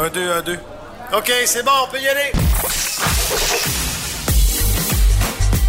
[0.00, 0.58] Un, deux, un, deux.
[1.12, 2.30] OK, c'est bon, on peut y aller.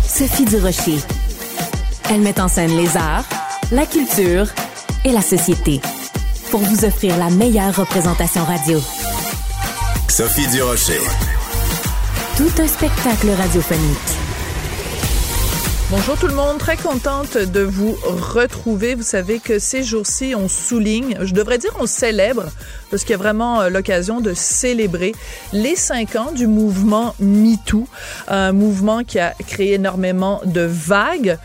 [0.08, 1.00] Sophie Durocher.
[2.12, 3.26] Elle met en scène les arts,
[3.72, 4.45] la culture
[5.04, 5.81] et la société
[6.52, 8.80] pour vous offrir la meilleure représentation radio.
[10.08, 11.02] Sophie Durocher.
[12.38, 14.20] Tout un spectacle radiophonique.
[15.89, 18.94] Bonjour tout le monde, très contente de vous retrouver.
[18.94, 22.44] Vous savez que ces jours-ci, on souligne, je devrais dire on célèbre,
[22.90, 25.14] parce qu'il y a vraiment euh, l'occasion de célébrer
[25.54, 27.88] les cinq ans du mouvement MeToo,
[28.28, 31.38] un mouvement qui a créé énormément de vagues.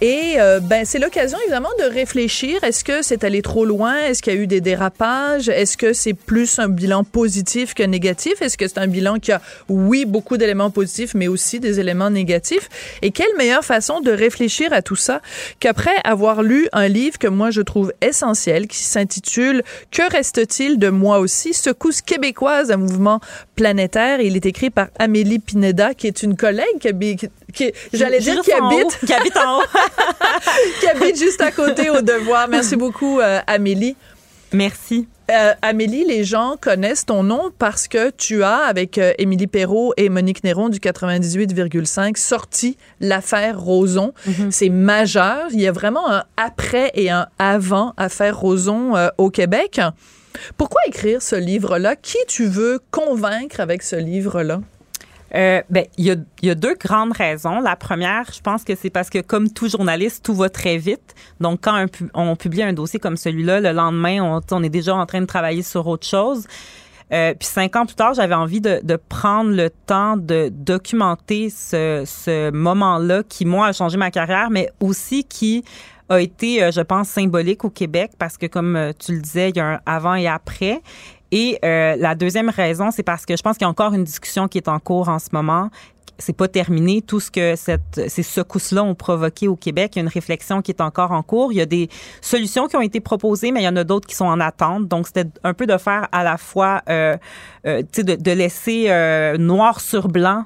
[0.00, 2.64] Et euh, ben c'est l'occasion évidemment de réfléchir.
[2.64, 3.96] Est-ce que c'est allé trop loin?
[3.98, 5.48] Est-ce qu'il y a eu des dérapages?
[5.48, 8.42] Est-ce que c'est plus un bilan positif que négatif?
[8.42, 12.10] Est-ce que c'est un bilan qui a oui beaucoup d'éléments positifs, mais aussi des éléments
[12.10, 12.68] négatifs?
[13.02, 15.20] Et quelle meilleure façon de réfléchir à tout ça
[15.60, 20.88] qu'après avoir lu un livre que moi je trouve essentiel, qui s'intitule Que reste-t-il de
[20.92, 23.20] moi aussi Secousse québécoise, un mouvement
[23.56, 24.20] planétaire.
[24.20, 28.40] Il est écrit par Amélie Pineda, qui est une collègue qui habite qui, j'allais dire
[28.42, 29.64] qui habite, qui habite en haut,
[30.80, 32.48] qui habite juste à côté au devoir.
[32.48, 33.96] Merci beaucoup, euh, Amélie.
[34.52, 35.06] Merci.
[35.30, 39.94] Euh, Amélie, les gens connaissent ton nom parce que tu as, avec euh, Émilie Perrault
[39.96, 44.12] et Monique Néron du 98,5, sorti l'affaire Roson.
[44.26, 44.50] Mhm.
[44.50, 45.46] C'est majeur.
[45.52, 49.80] Il y a vraiment un après et un avant affaire Roson euh, au Québec.
[50.56, 51.96] Pourquoi écrire ce livre-là?
[51.96, 54.60] Qui tu veux convaincre avec ce livre-là?
[55.34, 56.04] Euh, ben, il
[56.42, 57.60] y a, deux grandes raisons.
[57.60, 61.14] La première, je pense que c'est parce que comme tout journaliste, tout va très vite.
[61.40, 65.20] Donc, quand on publie un dossier comme celui-là, le lendemain, on, est déjà en train
[65.20, 66.46] de travailler sur autre chose.
[67.12, 71.50] Euh, puis cinq ans plus tard, j'avais envie de, de, prendre le temps de documenter
[71.50, 75.62] ce, ce moment-là qui, moi, a changé ma carrière, mais aussi qui
[76.12, 79.50] a été, euh, je pense, symbolique au Québec parce que, comme euh, tu le disais,
[79.50, 80.82] il y a un avant et après.
[81.30, 84.04] Et euh, la deuxième raison, c'est parce que je pense qu'il y a encore une
[84.04, 85.70] discussion qui est en cours en ce moment.
[86.18, 87.00] C'est pas terminé.
[87.00, 90.60] Tout ce que cette, ces secousses-là ont provoqué au Québec, il y a une réflexion
[90.60, 91.52] qui est encore en cours.
[91.52, 91.88] Il y a des
[92.20, 94.86] solutions qui ont été proposées, mais il y en a d'autres qui sont en attente.
[94.86, 99.80] Donc, c'était un peu de faire à la fois, tu sais, de, de, laisser noir
[99.80, 100.44] sur blanc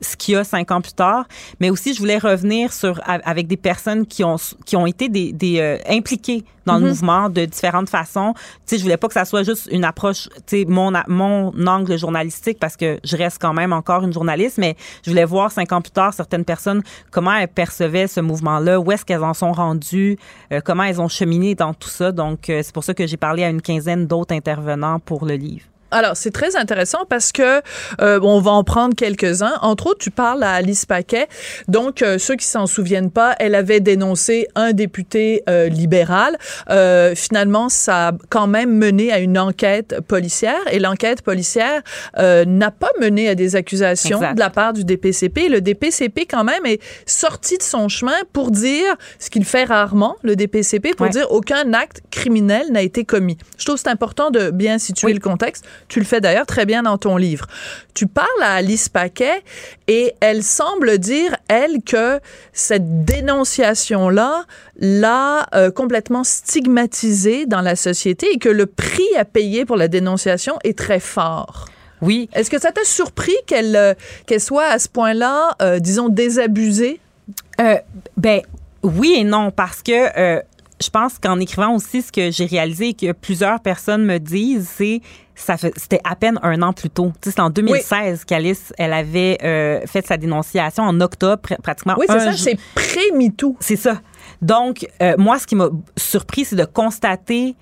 [0.00, 1.26] ce qu'il y a cinq ans plus tard,
[1.60, 5.32] mais aussi je voulais revenir sur avec des personnes qui ont qui ont été des,
[5.32, 8.34] des euh, impliquées dans le mouvement de différentes façons.
[8.34, 11.52] Tu sais, je voulais pas que ça soit juste une approche, tu sais, mon mon
[11.66, 15.50] angle journalistique parce que je reste quand même encore une journaliste, mais je voulais voir
[15.50, 19.34] cinq ans plus tard certaines personnes comment elles percevaient ce mouvement-là, où est-ce qu'elles en
[19.34, 20.18] sont rendues,
[20.52, 22.12] euh, comment elles ont cheminé dans tout ça.
[22.12, 25.34] Donc euh, c'est pour ça que j'ai parlé à une quinzaine d'autres intervenants pour le
[25.34, 25.69] livre.
[25.90, 27.62] Alors, c'est très intéressant parce que
[28.00, 29.54] euh, on va en prendre quelques-uns.
[29.62, 31.26] Entre autres, tu parles à Alice Paquet.
[31.68, 36.36] Donc, euh, ceux qui s'en souviennent pas, elle avait dénoncé un député euh, libéral.
[36.70, 41.82] Euh, finalement, ça a quand même mené à une enquête policière et l'enquête policière
[42.18, 44.34] euh, n'a pas mené à des accusations Exact.
[44.34, 45.48] de la part du DPCP.
[45.48, 50.16] Le DPCP, quand même, est sorti de son chemin pour dire ce qu'il fait rarement,
[50.22, 51.12] le DPCP, pour Ouais.
[51.12, 53.38] dire aucun acte criminel n'a été commis.
[53.58, 55.14] Je trouve que c'est important de bien situer Oui.
[55.14, 55.64] le contexte.
[55.88, 57.46] Tu le fais d'ailleurs très bien dans ton livre.
[57.94, 59.42] Tu parles à Alice Paquet
[59.88, 62.20] et elle semble dire, elle, que
[62.52, 64.44] cette dénonciation-là
[64.76, 69.88] l'a euh, complètement stigmatisée dans la société et que le prix à payer pour la
[69.88, 71.66] dénonciation est très fort.
[72.02, 73.94] Oui, Est-ce que ça t'a surpris qu'elle euh,
[74.26, 76.98] qu'elle soit à ce point-là, euh, disons, désabusée?
[77.60, 77.76] Euh,
[78.16, 78.40] ben
[78.82, 80.40] oui et non parce que
[80.82, 84.66] je pense qu'en écrivant aussi ce que j'ai réalisé et que plusieurs personnes me disent,
[84.78, 85.02] c'est
[85.40, 87.12] ça c'était à peine un an plus tôt.
[87.22, 91.94] C'est en 2016 qu'Alice elle avait euh, fait sa dénonciation en octobre pr- pratiquement.
[91.98, 93.56] Oui, c'est ça, c'est pré-MeToo.
[93.60, 94.00] c'est ça.
[94.42, 97.54] Donc, euh, moi, ce qui m'a surpris, c'est de constater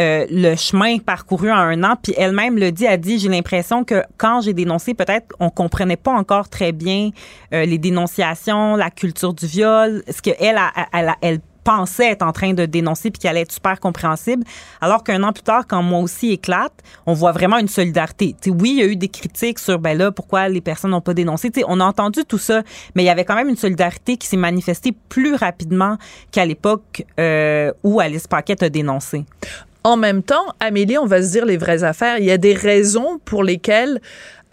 [0.00, 1.94] euh, le chemin parcouru en un an.
[2.02, 5.96] Puis elle-même le dit, a dit, j'ai l'impression que quand j'ai dénoncé, peut-être on comprenait
[5.96, 7.10] pas encore très bien
[7.52, 12.10] euh, les dénonciations, la culture du viol, ce que elle, a- elle, a- elle pensait
[12.10, 14.44] être en train de dénoncer puis qu'elle allait être super compréhensible.
[14.80, 16.72] Alors qu'un an plus tard, quand moi aussi éclate,
[17.06, 18.36] on voit vraiment une solidarité.
[18.40, 20.92] Tu sais, oui, il y a eu des critiques sur ben là pourquoi les personnes
[20.92, 21.50] n'ont pas dénoncé.
[21.50, 22.62] Tu sais, on a entendu tout ça,
[22.94, 25.96] mais il y avait quand même une solidarité qui s'est manifestée plus rapidement
[26.30, 29.24] qu'à l'époque euh, où Alice Paquette a dénoncé.
[29.86, 32.16] En même temps, Amélie, on va se dire les vraies affaires.
[32.18, 34.00] Il y a des raisons pour lesquelles,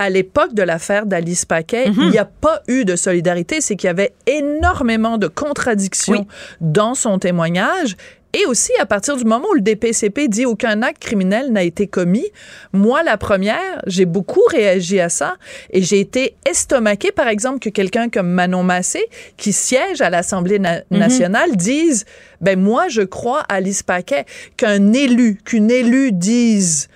[0.01, 1.95] à l'époque de l'affaire d'Alice Paquet, Mhm.
[2.00, 3.62] il n'y a pas eu de solidarité.
[3.62, 6.25] C'est qu'il y avait énormément de contradictions
[6.59, 7.95] dans son témoignage.
[8.33, 11.86] Et aussi, à partir du moment où le DPCP dit aucun acte criminel n'a été
[11.86, 12.25] commis,
[12.74, 15.36] moi, la première, j'ai beaucoup réagi à ça
[15.71, 19.01] et j'ai été estomaquée, par exemple, que quelqu'un comme Manon Massé,
[19.38, 20.97] qui siège à l'Assemblée na- Mhm.
[20.97, 22.06] nationale, dise,
[22.39, 24.25] ben moi, je crois à Alice Paquet,
[24.57, 26.88] qu'un élu, qu'une élue dise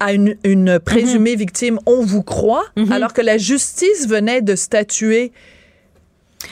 [0.00, 1.38] à une, une présumée Mhm.
[1.38, 5.32] victime, on vous croit, alors que la justice venait de statuer.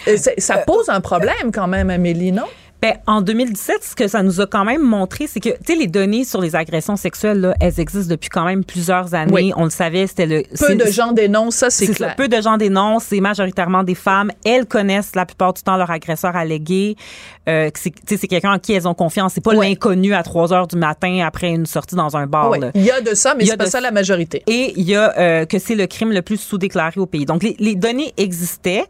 [0.08, 2.44] Euh, Ça pose un problème quand même, Amélie, non?
[2.82, 5.74] Ben, en 2017, ce que ça nous a quand même montré, c'est que, tu sais,
[5.74, 9.32] les données sur les agressions sexuelles, là, elles existent depuis quand même plusieurs années.
[9.32, 9.52] Oui.
[9.56, 10.42] On le savait, c'était le...
[10.58, 12.10] Peu de gens dénoncent, ça c'est c'est clair.
[12.10, 14.30] ça, peu de gens dénoncent, c'est majoritairement des femmes.
[14.44, 16.96] Elles connaissent la plupart du temps leur agresseur allégué.
[17.46, 17.90] Euh, c'est,
[18.26, 19.34] quelqu'un en qui elles ont confiance.
[19.34, 19.68] C'est pas Ouais.
[19.68, 22.48] l'inconnu à 3 heures du matin après une sortie dans un bar.
[22.50, 22.58] Ouais.
[22.58, 22.70] là.
[22.74, 24.42] Il y a de ça, mais Il y a c'est pas de ça la majorité.
[24.46, 27.26] Et il y a euh, que c'est le crime le plus sous-déclaré au pays.
[27.26, 28.84] Donc, les, les données existaient,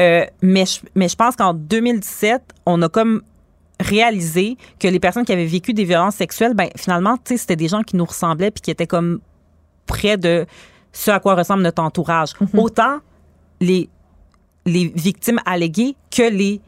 [0.00, 3.20] euh, mais, je, mais je pense qu'en 2017, on a comme
[3.80, 7.56] réalisé que les personnes qui avaient vécu des violences sexuelles, ben finalement, tu sais, c'était
[7.56, 9.20] des gens qui nous ressemblaient puis qui étaient comme
[9.86, 10.46] près de
[10.92, 12.30] ce à quoi ressemble notre entourage.
[12.56, 12.98] Autant
[13.60, 13.88] les,
[14.66, 16.60] les victimes alléguées que les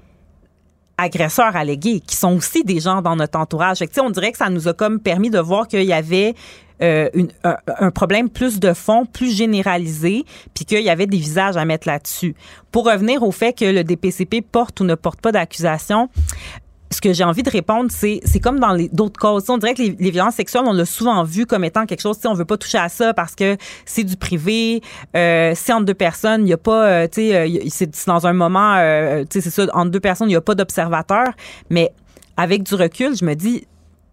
[1.00, 3.78] agresseurs allégués, qui sont aussi des gens dans notre entourage.
[4.00, 6.34] On dirait que ça nous a comme permis de voir qu'il y avait
[6.82, 7.08] euh,
[7.44, 10.24] un problème plus de fond, plus généralisé,
[10.54, 12.34] puis qu'il y avait des visages à mettre là-dessus.
[12.72, 16.08] Pour revenir au fait que le DPCP porte ou ne porte pas d'accusation,
[16.92, 19.48] ce que j'ai envie de répondre, c'est c'est comme dans d'autres causes.
[19.48, 22.26] On dirait que les, violences sexuelles, on l'a souvent vu comme étant quelque chose, sais,
[22.26, 24.82] on veut pas toucher à ça parce que c'est du privé,
[25.16, 28.26] euh, c'est entre deux personnes, il y a pas, euh, tu sais, euh, c'est dans
[28.26, 31.26] un moment, euh, tu sais, c'est ça, entre deux personnes, il y a pas d'observateur.
[31.70, 31.92] Mais
[32.36, 33.66] avec du recul, je me dis,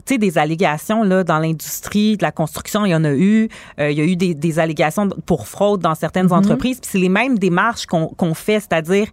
[0.07, 3.50] tu sais, des allégations là dans l'industrie de la construction, il y en a eu.
[3.80, 6.80] Euh, il y a eu des, des allégations pour fraude dans certaines entreprises.
[6.80, 9.07] Puis c'est les mêmes démarches qu'on qu'on fait, c'est-à-dire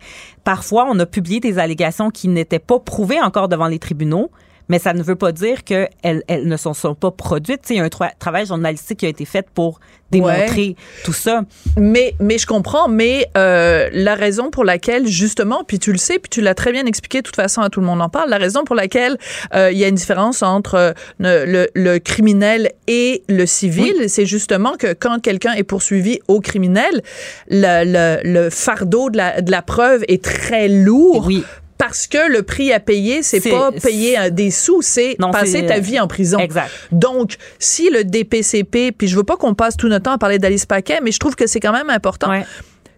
[0.45, 4.31] parfois on a publié des allégations qui n'étaient pas prouvées encore devant les tribunaux.
[4.69, 7.63] Mais ça ne veut pas dire qu'elles elles ne sont, sont pas produites.
[7.63, 9.79] Tu sais, il y a un tra- travail journalistique qui a été fait pour
[10.11, 11.43] démontrer tout ça.
[11.77, 16.19] Mais, mais je comprends, mais euh, la raison pour laquelle, justement, puis tu le sais,
[16.19, 18.31] puis tu l'as très bien expliqué, de toute façon, à tout le monde en parle,
[18.31, 19.19] la raison pour laquelle
[19.55, 24.27] euh, il y a une différence entre euh, le, le criminel et le civil, c'est
[24.27, 27.03] justement que quand quelqu'un est poursuivi au criminel,
[27.49, 31.25] le, le, le fardeau de la, de la preuve est très lourd.
[31.27, 31.45] Oui.
[31.79, 35.79] Parce que le prix à payer, c'est pas payer un des sous, c'est passer ta
[35.81, 36.39] vie en prison.
[36.39, 36.71] Exact.
[36.93, 40.39] Donc, si le DPCP, puis je veux pas qu'on passe tout notre temps à parler
[40.39, 42.31] d'Alice Paquet, mais je trouve que c'est quand même important.
[42.31, 42.45] Ouais.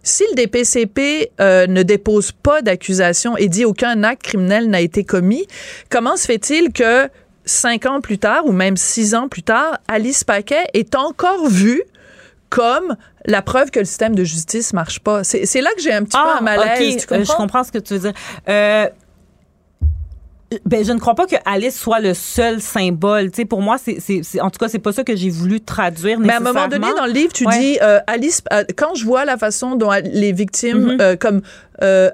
[0.02, 5.02] Si le DPCP euh, ne dépose pas d'accusation et dit aucun acte criminel n'a été
[5.02, 5.46] commis,
[5.90, 7.08] comment se fait-il que
[7.44, 11.82] cinq ans plus tard ou même six ans plus tard, Alice Paquet est encore vue
[12.50, 15.24] comme la preuve que le système de justice marche pas?
[15.24, 16.94] C'est là que j'ai un petit peu un malaise.
[16.94, 17.32] ok, tu euh, comprends?
[17.32, 18.12] je comprends ce que tu veux dire.
[18.48, 18.88] Euh,
[20.64, 23.30] ben, je ne crois pas que Alice soit le seul symbole.
[23.32, 23.98] Tu sais, pour moi, c'est,
[24.40, 26.86] en tout cas, c'est pas ça que j'ai voulu traduire Mais à un moment donné,
[26.96, 27.58] dans le livre, tu Ouais.
[27.58, 30.98] dis, euh, Alice, euh, quand je vois la façon dont les victimes, Mhm.
[31.00, 31.42] euh, comme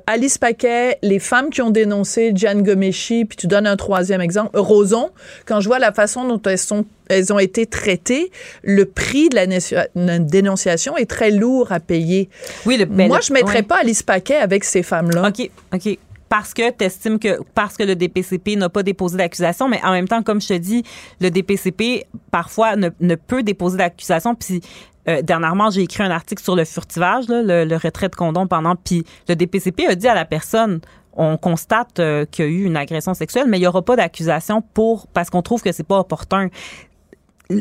[0.07, 4.59] Alice Paquet, les femmes qui ont dénoncé Gian Gomeshi, puis tu donnes un troisième exemple,
[4.59, 5.11] Roson,
[5.47, 8.33] quand je vois la façon dont elles, sont, elles ont été traitées,
[8.65, 12.29] le prix de la dénonciation est très lourd à payer.
[12.67, 13.63] Oui, le, ben, Moi, le- je mettrais ouais.
[13.63, 15.29] pas Alice Paquet avec ces femmes-là.
[15.29, 15.99] OK, OK.
[16.33, 19.91] Parce que tu estimes que parce que le DPCP n'a pas déposé d'accusation, mais en
[19.91, 20.83] même temps, comme je te dis,
[21.21, 24.35] le DPCP parfois ne, peut déposer d'accusation.
[24.35, 24.63] Puis
[25.09, 28.77] euh, dernièrement, j'ai écrit un article sur le furtivage, le retrait de condom pendant.
[28.77, 30.81] Puis le DPCP a dit à la personne
[31.15, 33.97] on constate euh, qu'il y a eu une agression sexuelle, mais il n'y aura pas
[33.97, 36.49] d'accusation pour parce qu'on trouve que c'est pas opportun.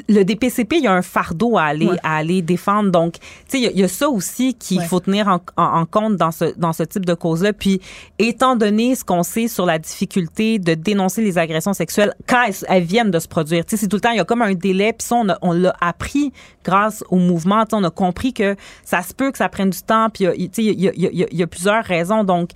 [0.07, 1.97] Le DPCP, il y a un fardeau à aller Ouais.
[2.03, 2.91] à aller défendre.
[2.91, 4.85] Donc, tu sais, il y a- il y, a ça aussi qu'il Ouais.
[4.85, 7.53] faut tenir en, en- en compte dans ce dans ce type de cause-là.
[7.53, 7.81] Puis,
[8.19, 12.55] étant donné ce qu'on sait sur la difficulté de dénoncer les agressions sexuelles quand elles,
[12.67, 14.41] elles viennent de se produire, tu sais, c'est tout le temps il y a comme
[14.41, 14.93] un délai.
[14.93, 16.31] Puis ça, on, a- on l'a appris
[16.63, 17.63] grâce au mouvement.
[17.65, 18.55] Tu sais, on a compris que
[18.85, 20.09] ça se peut que ça prenne du temps.
[20.09, 21.47] Puis, tu sais, il y a, il y a- il y a- il y a
[21.47, 22.23] plusieurs raisons.
[22.23, 22.51] Donc,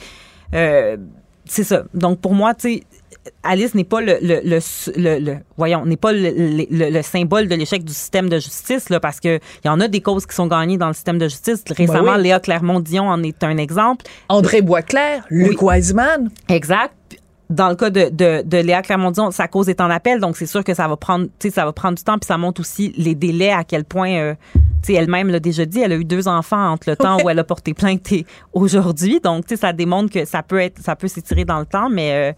[0.54, 0.98] euh,
[1.46, 1.84] c'est ça.
[1.94, 2.84] Donc, pour moi, tu sais
[3.44, 4.60] Alice n'est pas le, le, le,
[4.98, 8.38] le- le- voyons, n'est pas le, le- le- le symbole de l'échec du système de
[8.40, 10.94] justice, là, parce que il y en a des causes qui sont gagnées dans le
[10.94, 11.64] système de justice.
[11.70, 12.24] Récemment, Ben oui.
[12.24, 14.06] Léa Clermont-Dion en est un exemple.
[14.30, 16.30] André Boisclair, Luc Wiseman.
[16.50, 16.94] Exact.
[17.48, 20.48] Dans le cas de, de, de Léa Clermont-Dion, sa cause est en appel, donc c'est
[20.48, 23.14] sûr que ça va prendre, ça va prendre du temps, puis ça montre aussi les
[23.14, 26.28] délais, à quel point, euh, tu sais, elle-même l'a déjà dit, elle a eu deux
[26.28, 27.24] enfants entre le temps Ouais.
[27.24, 30.58] où elle a porté plainte et aujourd'hui, donc tu sais, ça démontre que ça peut
[30.60, 32.34] être, ça peut s'étirer dans le temps, mais, euh,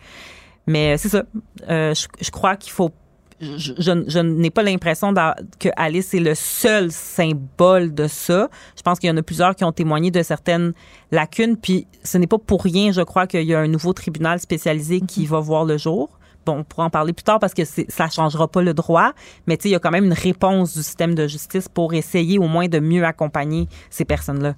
[0.67, 1.23] mais c'est ça.
[1.69, 2.91] Euh, je, je crois qu'il faut
[3.39, 5.13] je, je- je n'ai pas l'impression
[5.59, 8.49] que Alice est le seul symbole de ça.
[8.75, 10.73] Je pense qu'il y en a plusieurs qui ont témoigné de certaines
[11.11, 11.55] lacunes.
[11.55, 15.01] Puis ce n'est pas pour rien, je crois, qu'il y a un nouveau tribunal spécialisé
[15.01, 16.09] qui va voir le jour.
[16.47, 19.11] Bon, on pourra en parler plus tard parce que ça changera pas le droit,
[19.47, 21.93] mais tu sais, il y a quand même une réponse du système de justice pour
[21.93, 24.55] essayer au moins de mieux accompagner ces personnes-là.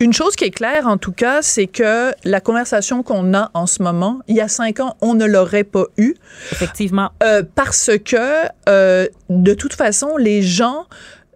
[0.00, 3.66] Une chose qui est claire, en tout cas, c'est que la conversation qu'on a en
[3.66, 6.14] ce moment, il y a cinq ans, on ne l'aurait pas eue.
[6.52, 7.10] Effectivement.
[7.22, 10.84] Euh, parce que, euh, de toute façon, les gens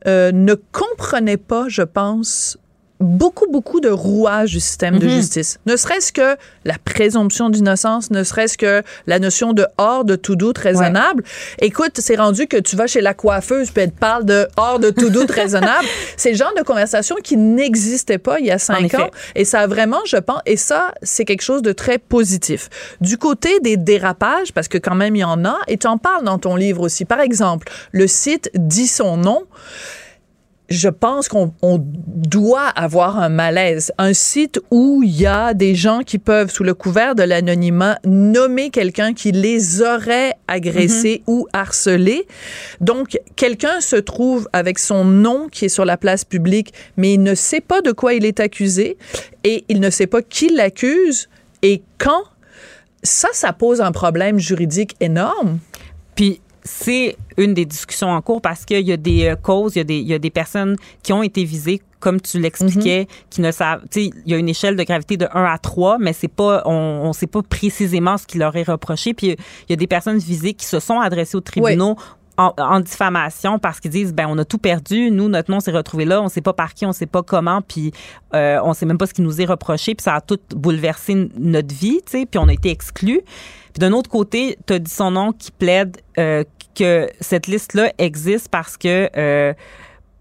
[0.06, 2.58] euh, ne comprenaient pas, je pense,
[3.04, 5.12] beaucoup, beaucoup de rouages du système de Mhm.
[5.12, 5.58] justice.
[5.66, 10.36] Ne serait-ce que la présomption d'innocence, ne serait-ce que la notion de hors de tout
[10.36, 11.22] doute raisonnable.
[11.60, 14.78] Écoute, c'est rendu que tu vas chez la coiffeuse puis elle te parle de hors
[14.78, 15.86] de tout doute raisonnable.
[16.16, 19.10] C'est le genre de conversation qui n'existait pas il y a cinq ans.
[19.34, 22.70] Et ça a vraiment, je pense, et ça, c'est quelque chose de très positif.
[23.00, 25.98] Du côté des dérapages, parce que quand même il y en a, et tu en
[25.98, 27.04] parles dans ton livre aussi.
[27.04, 29.42] Par exemple, le site dit son nom.
[30.70, 33.92] Je pense qu'on on doit avoir un malaise.
[33.98, 37.98] Un site où il y a des gens qui peuvent, sous le couvert de l'anonymat,
[38.06, 42.26] nommer quelqu'un qui les aurait agressés ou harcelés.
[42.80, 47.22] Donc, quelqu'un se trouve avec son nom qui est sur la place publique, mais il
[47.22, 48.96] ne sait pas de quoi il est accusé
[49.44, 51.28] et il ne sait pas qui l'accuse
[51.62, 52.24] et quand?
[53.02, 55.58] Ça, ça pose un problème juridique énorme.
[56.14, 59.78] Puis c'est une des discussions en cours parce qu'il y a des euh, causes, il
[59.78, 63.06] y, a des, il y a des personnes qui ont été visées, comme tu l'expliquais,
[63.28, 63.82] qui ne savent.
[63.90, 66.28] Tu sais, il y a une échelle de gravité de 1 à 3, mais c'est
[66.28, 69.12] pas, on ne sait pas précisément ce qui leur est reproché.
[69.12, 69.36] Puis il
[69.70, 71.96] y a des personnes visées qui se sont adressées aux tribunaux.
[72.36, 75.70] En, en diffamation parce qu'ils disent ben on a tout perdu nous notre nom s'est
[75.70, 77.92] retrouvé là on sait pas par qui on sait pas comment puis
[78.34, 81.30] euh, on sait même pas ce qui nous est reproché puis ça a tout bouleversé
[81.38, 83.22] notre vie tu sais puis on a été exclus
[83.74, 86.44] puis d'un autre côté, tu as dit son nom qui plaide euh,
[86.74, 89.54] que cette liste-là existe parce que euh,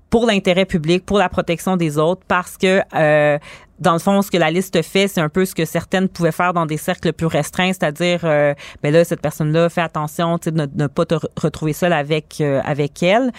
[0.10, 3.40] pour l'intérêt public, pour la protection des autres, parce que euh,
[3.80, 6.32] dans le fond, ce que la liste fait, c'est un peu ce que certaines pouvaient
[6.32, 10.52] faire dans des cercles plus restreints, c'est-à-dire, euh, ben là, cette personne-là, fais attention, tu
[10.52, 13.32] ne, ne pas te re- retrouver seule avec euh, avec elle.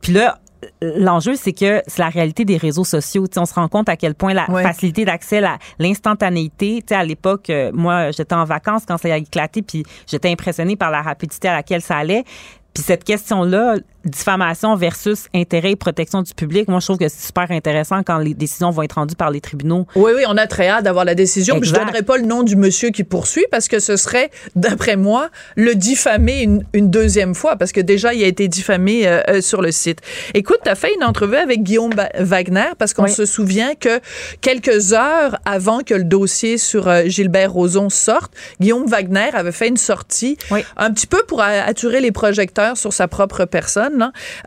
[0.00, 0.38] Puis là,
[0.82, 3.24] l'enjeu, c'est que c'est la réalité des réseaux sociaux.
[3.36, 4.62] On se rend compte à quel point la Ouais.
[4.62, 5.40] facilité d'accès,
[5.78, 6.82] l'instantanéité.
[6.90, 10.90] À l'époque, euh, moi, j'étais en vacances quand ça a éclaté, puis j'étais impressionnée par
[10.90, 12.24] la rapidité à laquelle ça allait.
[12.72, 17.26] Puis cette question-là, diffamation versus intérêt et protection du public, moi, je trouve que c'est
[17.26, 19.86] super intéressant quand les décisions vont être rendues par les tribunaux.
[19.96, 21.54] Oui, oui, on a très hâte d'avoir la décision.
[21.56, 21.84] Je Exact.
[21.86, 25.74] donnerai pas le nom du monsieur qui poursuit parce que ce serait, d'après moi, le
[25.74, 29.62] diffamer une, une deuxième fois parce que déjà, il a été diffamé euh, euh, sur
[29.62, 30.00] le site.
[30.34, 33.10] Écoute, tu as fait une entrevue avec Guillaume Ba- Wagner parce qu'on Oui.
[33.12, 34.00] se souvient que
[34.40, 39.68] quelques heures avant que le dossier sur euh, Gilbert Rozon sorte, Guillaume Wagner avait fait
[39.68, 40.60] une sortie Oui.
[40.76, 43.93] un petit peu pour attirer les projecteurs sur sa propre personne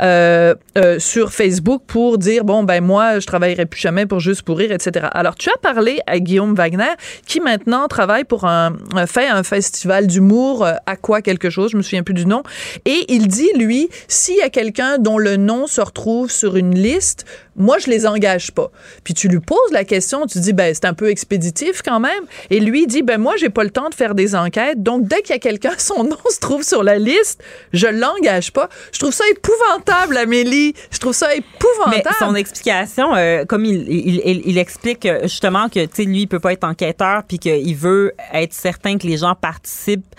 [0.01, 4.41] euh, euh, sur Facebook pour dire bon ben moi je travaillerai plus jamais pour juste
[4.43, 5.07] pour rire etc.
[5.11, 6.93] Alors tu as parlé à Guillaume Wagner
[7.25, 11.71] qui maintenant travaille pour un, un- fait un festival d'humour euh, à quoi quelque chose
[11.71, 12.43] je me souviens plus du nom
[12.85, 16.75] et il dit lui s'il y a quelqu'un dont le nom se retrouve sur une
[16.75, 17.25] liste
[17.57, 18.71] moi je les engage pas.
[19.03, 22.23] Puis tu lui poses la question tu dis ben c'est un peu expéditif quand même.
[22.49, 24.81] Et lui dit ben moi j'ai pas le temps de faire des enquêtes.
[24.81, 28.51] Donc dès qu'il y a quelqu'un son nom se trouve sur la liste je l'engage
[28.53, 28.69] pas.
[28.91, 30.73] Je trouve ça épouvantable Amélie.
[30.91, 32.15] Je trouve ça Mais épouvantable.
[32.19, 36.21] son explication, euh, comme il, il, il, il explique euh, justement que, tu sais, lui,
[36.21, 40.15] il peut pas être enquêteur, puis qu'il veut être certain que les gens participent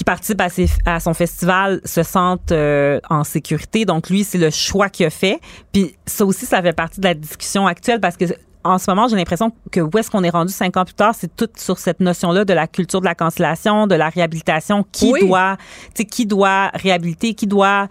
[0.00, 3.84] qui participent à, ses- à son festival se sentent euh, en sécurité.
[3.84, 5.38] Donc, lui, c'est le choix qu'il a fait.
[5.74, 8.24] Puis ça aussi, ça fait partie de la discussion actuelle parce que
[8.64, 11.14] en ce moment, j'ai l'impression que où est-ce qu'on est rendu cinq ans plus tard,
[11.14, 14.86] c'est tout sur cette notion-là de la culture de la cancellation, de la réhabilitation.
[14.90, 15.20] Qui Oui.
[15.26, 15.58] doit,
[16.10, 17.88] qui doit réhabiliter, qui doit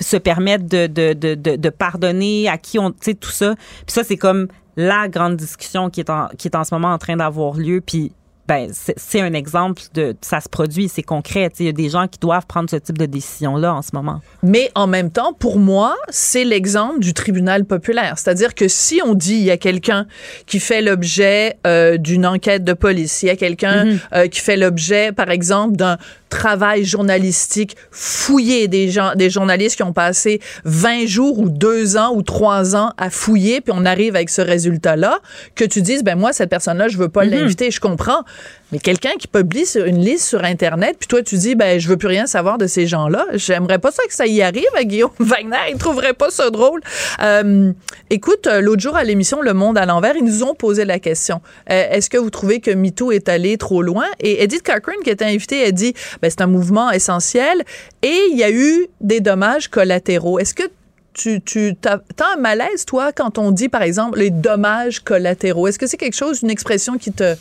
[0.00, 3.54] se permettre de, de, de, de, de pardonner, à qui on, tu sais, tout ça.
[3.86, 6.88] Puis ça, c'est comme la grande discussion qui est en, qui est en ce moment
[6.92, 7.80] en train d'avoir lieu.
[7.80, 8.10] Puis,
[8.50, 11.50] ben c'est un exemple de ça se produit, c'est concret.
[11.60, 14.20] Il y a des gens qui doivent prendre ce type de décision-là en ce moment.
[14.42, 18.18] Mais en même temps, pour moi, c'est l'exemple du tribunal populaire.
[18.18, 20.06] C'est-à-dire que si on dit il y a quelqu'un
[20.46, 23.98] qui fait l'objet euh, d'une enquête de police, il y a quelqu'un Mm-hmm.
[24.14, 25.98] euh, qui fait l'objet, par exemple, d'un
[26.30, 32.12] travail journalistique fouillé des gens, des journalistes qui ont passé 20 jours ou deux ans
[32.14, 35.20] ou trois ans à fouiller, puis on arrive avec ce résultat-là,
[35.54, 37.30] que tu dises, ben moi, cette personne-là, je veux pas Mm-hmm.
[37.40, 38.24] l'inviter, je comprends.
[38.72, 41.88] Mais quelqu'un qui publie sur une liste sur Internet, puis toi, tu dis, ben, je
[41.88, 43.26] veux plus rien savoir de ces gens-là.
[43.34, 45.56] J'aimerais pas ça que ça y arrive à Guillaume Wagner.
[45.72, 46.80] Il trouverait pas ça drôle.
[47.20, 47.72] Euh,
[48.10, 51.00] écoute, euh, l'autre jour à l'émission Le Monde à l'envers, ils nous ont posé la
[51.00, 51.40] question.
[51.68, 54.06] Euh, Est-ce que vous trouvez que MeToo est allé trop loin?
[54.20, 57.62] Et Edith Cochrane, qui était invitée, a dit, ben, c'est un mouvement essentiel
[58.02, 60.38] et il y a eu des dommages collatéraux.
[60.38, 60.64] Est-ce que
[61.12, 62.00] tu, tu as,
[62.32, 65.68] un malaise, toi, quand on dit, par exemple, les dommages collatéraux?
[65.68, 67.34] Est-ce que c'est quelque chose, une expression qui te,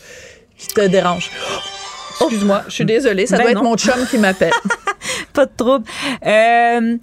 [0.57, 1.29] qui te dérange?
[2.21, 3.59] Excuse-moi, je suis désolée, ça Ben doit non.
[3.59, 4.51] être mon chum qui m'appelle.
[5.33, 5.85] Pas de trouble.
[6.25, 6.97] Euh,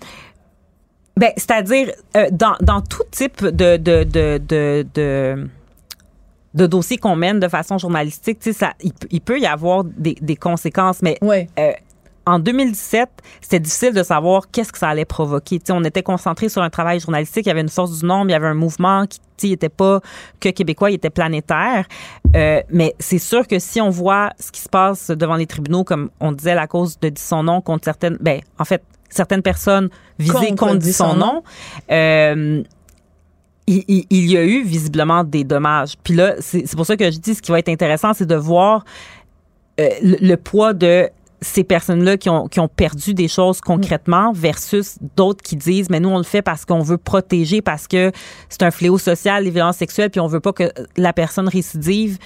[1.17, 5.49] ben, c'est-à-dire, euh, dans, dans tout type de, de, de, de, de,
[6.57, 9.47] de dossier qu'on mène de façon journalistique, tu sais, ça, il, peut- il peut y
[9.47, 11.49] avoir des, des conséquences, mais Ouais.
[11.59, 11.73] euh,
[12.29, 13.09] en 2017,
[13.41, 15.61] c'était difficile de savoir qu'est-ce que ça allait provoquer.
[15.61, 18.05] Tu sais, on était concentré sur un travail journalistique, il y avait une force du
[18.05, 20.01] nombre, il y avait un mouvement qui tu sais, il était pas
[20.41, 21.85] que québécois, il était planétaire.
[22.35, 25.85] Euh, mais c'est sûr que si on voit ce qui se passe devant les tribunaux,
[25.85, 29.43] comme on disait, la cause de dit son nom contre certaines, ben en fait, certaines
[29.43, 31.43] personnes visées Contre contre, dit son nom.
[31.91, 32.63] euh,
[33.67, 35.95] il, il- il y a eu visiblement des dommages.
[36.03, 38.35] Puis là, c'est pour ça que je dis ce qui va être intéressant, c'est de
[38.37, 38.85] voir
[39.81, 41.09] euh, le, le poids de
[41.43, 46.01] ces personnes-là qui ont, qui ont perdu des choses concrètement versus d'autres qui disent mais
[46.01, 48.11] nous on le fait parce qu'on veut protéger parce que
[48.49, 52.17] c'est un fléau social les violences sexuelles puis on veut pas que la personne récidive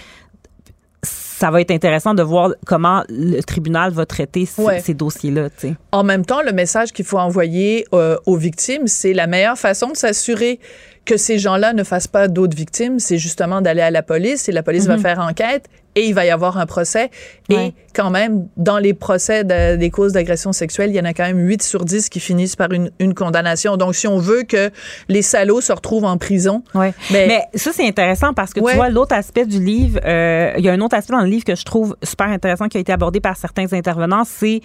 [1.41, 4.81] ça va être intéressant de voir comment le tribunal va traiter ces, Ouais.
[4.81, 5.49] ces dossiers-là
[5.93, 9.89] En même temps, le message qu'il faut envoyer euh, aux victimes, c'est la meilleure façon
[9.91, 10.61] de s'assurer
[11.07, 14.53] que ces gens-là ne fassent pas d'autres victimes, c'est justement d'aller à la police et
[14.53, 15.65] la police va faire enquête
[15.97, 17.11] et il va y avoir un procès.
[17.49, 21.13] Et quand même, dans les procès de- des causes d'agression sexuelle, il y en a
[21.15, 23.77] quand même 8 sur 10 qui finissent par une, une condamnation.
[23.77, 24.71] Donc, si on veut que
[25.09, 26.93] les salauds se retrouvent en prison, Ouais.
[27.11, 28.73] Mais- Mais, ça, c'est intéressant parce que Ouais.
[28.73, 31.30] tu vois, l'autre aspect du livre, euh, il y a un autre aspect dans le
[31.31, 34.61] livre que je trouve super intéressant qui a été abordé par certains intervenants, c'est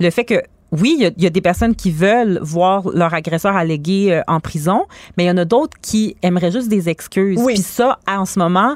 [0.00, 2.88] le fait que oui, il y a- il y, a des personnes qui veulent voir
[2.92, 4.84] leur agresseur allégué euh, en prison,
[5.16, 7.38] mais il y en a d'autres qui aimeraient juste des excuses.
[7.40, 7.54] Oui.
[7.54, 8.74] Puis ça, en ce moment,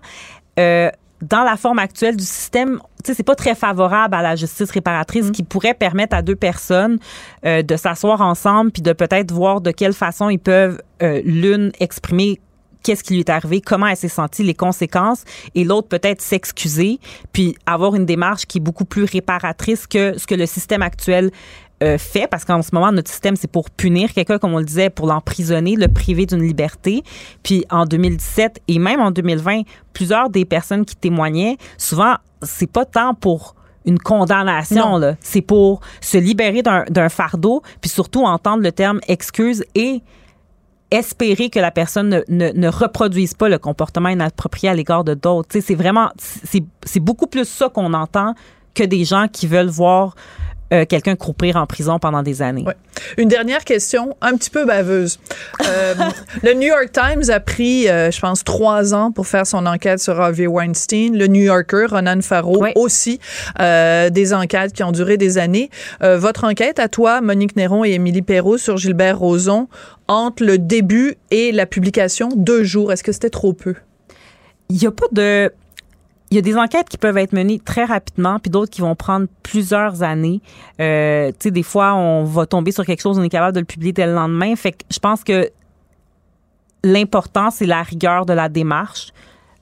[0.60, 0.88] euh,
[1.20, 4.70] dans la forme actuelle du système, tu sais, c'est pas très favorable à la justice
[4.70, 6.98] réparatrice qui pourrait permettre à deux personnes
[7.44, 10.80] euh, de s'asseoir ensemble puis de peut-être voir de quelle façon ils peuvent
[11.24, 12.40] l'une exprimer
[12.82, 16.98] qu'est-ce qui lui est arrivé, comment elle s'est sentie, les conséquences, et l'autre peut-être s'excuser,
[17.32, 21.30] puis avoir une démarche qui est beaucoup plus réparatrice que ce que le système actuel
[21.82, 24.66] euh, fait, parce qu'en ce moment, notre système, c'est pour punir quelqu'un, comme on le
[24.66, 27.02] disait, pour l'emprisonner, le priver d'une liberté.
[27.42, 29.62] Puis en 2017 et même en 2020,
[29.94, 33.54] plusieurs des personnes qui témoignaient, souvent, c'est pas tant pour
[33.86, 35.00] une condamnation.
[35.22, 40.02] C'est pour se libérer d'un d'un fardeau, puis surtout entendre le terme excuse et
[40.90, 45.48] espérer que la personne ne, ne, reproduise pas le comportement inapproprié à l'égard de d'autres.
[45.60, 46.10] C'est vraiment,
[46.44, 48.34] c'est beaucoup plus ça qu'on entend
[48.74, 50.14] que des gens qui veulent voir
[50.72, 52.64] euh, quelqu'un croupir en prison pendant des années.
[52.66, 52.76] Ouais.
[53.16, 55.18] Une dernière question, un petit peu baveuse.
[55.66, 55.94] Euh,
[56.42, 59.98] le New York Times a pris, euh, je pense, trois ans pour faire son enquête
[60.00, 61.16] sur Harvey Weinstein.
[61.16, 62.72] Le New Yorker, Ronan Farrow, Ouais.
[62.76, 63.18] aussi,
[63.60, 65.70] euh, des enquêtes qui ont duré des années.
[66.02, 69.68] Euh, votre enquête à toi, Monique Néron et Émilie Perrault sur Gilbert Rozon,
[70.08, 72.92] entre le début et la publication, deux jours.
[72.92, 73.74] Est-ce que c'était trop peu?
[74.68, 75.52] Il y a pas de
[76.30, 78.94] il y a des enquêtes qui peuvent être menées très rapidement, puis d'autres qui vont
[78.94, 80.40] prendre plusieurs années.
[80.80, 83.60] Euh, tu sais, des fois, on va tomber sur quelque chose, on est capable de
[83.60, 84.54] le publier dès le lendemain.
[84.54, 85.50] Fait que je pense que
[86.84, 89.12] l'important, c'est la rigueur de la démarche.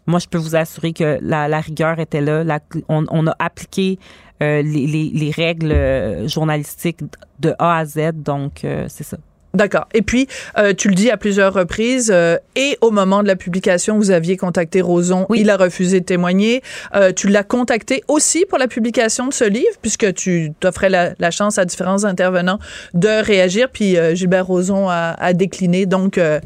[0.07, 2.45] Moi, je peux vous assurer que la, la rigueur était là.
[2.45, 3.99] La- on, on a appliqué
[4.43, 7.01] euh, les, les- les règles euh, journalistiques
[7.41, 9.17] de A à Z, donc euh, c'est ça.
[9.55, 9.89] D'accord.
[9.95, 13.35] Et puis, euh, tu le dis à plusieurs reprises, euh, et au moment de la
[13.35, 15.25] publication, vous aviez contacté Roson.
[15.31, 15.41] Oui.
[15.41, 16.63] Il a refusé de témoigner.
[16.95, 21.15] Euh, tu l'as contacté aussi pour la publication de ce livre, puisque tu t'offrais la,
[21.19, 22.59] la chance à différents intervenants
[22.93, 23.71] de réagir.
[23.73, 25.87] Puis euh, Gilbert Roson a, a décliné.
[25.87, 26.41] Donc, euh,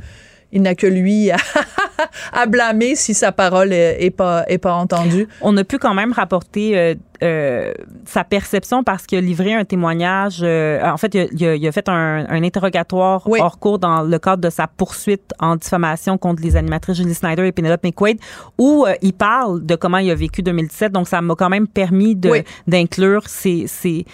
[0.53, 1.37] il n'a que lui à,
[2.33, 5.27] à blâmer si sa parole est, est pas est pas entendue.
[5.41, 7.73] On a pu quand même rapporter euh, euh,
[8.05, 10.41] sa perception parce qu'il a livré un témoignage.
[10.43, 13.39] euh, en fait, il a, il a- il a fait un, un interrogatoire Oui.
[13.41, 17.47] hors cours dans le cadre de sa poursuite en diffamation contre les animatrices Julie Snyder
[17.47, 18.19] et Penelope McQuaid,
[18.59, 20.93] où il parle de comment il a vécu 2017.
[20.93, 22.43] Donc, ça m'a quand même permis de Oui.
[22.67, 24.11] d'inclure ses, ses- euh,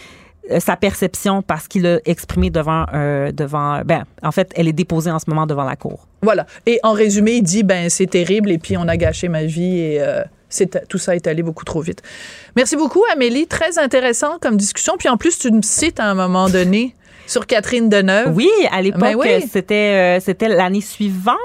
[0.59, 5.11] sa perception parce qu'il a exprimé devant euh, devant ben en fait elle est déposée
[5.11, 6.07] en ce moment devant la cour.
[6.23, 6.47] Voilà.
[6.67, 9.79] Et en résumé, il dit ben c'est terrible et puis on a gâché ma vie
[9.79, 12.03] et euh, c'est tout ça est allé beaucoup trop vite.
[12.57, 14.97] Merci beaucoup Amélie, très intéressant comme discussion.
[14.99, 16.95] Puis en plus tu me cites à un moment donné
[17.27, 18.35] sur Catherine Deneuve.
[18.35, 19.49] Oui, à l'époque Ben oui.
[19.51, 21.37] c'était euh, c'était l'année suivante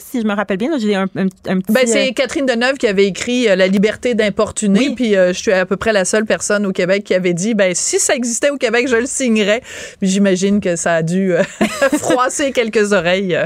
[0.00, 2.76] si je me rappelle bien j'ai un, un, un petit Ben, c'est euh, Catherine Deneuve
[2.76, 4.88] qui avait écrit euh, La liberté d'importuner.
[4.88, 4.94] Oui.
[4.94, 7.54] Puis euh, je suis à peu près la seule personne au Québec qui avait dit
[7.54, 9.62] ben si ça existait au Québec, je le signerais.
[10.00, 11.42] Puis j'imagine que ça a dû euh,
[11.98, 13.38] froisser quelques oreilles.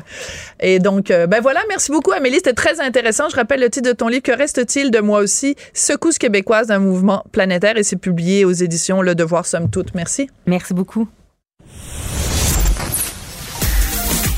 [0.60, 3.28] Et donc, euh, ben voilà, merci beaucoup Amélie, c'était très intéressant.
[3.28, 5.56] Je rappelle le titre de ton livre, Que reste-t-il de moi aussi?
[5.74, 9.94] Secousse québécoise d'un mouvement planétaire et c'est publié aux éditions Le Devoir Somme Toute.
[9.94, 10.30] Merci.
[10.46, 11.08] Merci beaucoup.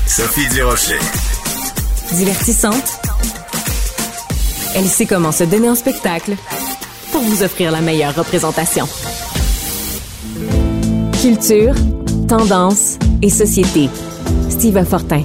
[0.07, 0.97] Sophie Durocher.
[2.13, 2.99] Divertissante.
[4.75, 6.35] Elle sait comment se donner en spectacle
[7.11, 8.87] pour vous offrir la meilleure représentation.
[11.21, 11.75] Culture,
[12.27, 13.89] tendance et société.
[14.49, 15.21] Steve Fortin.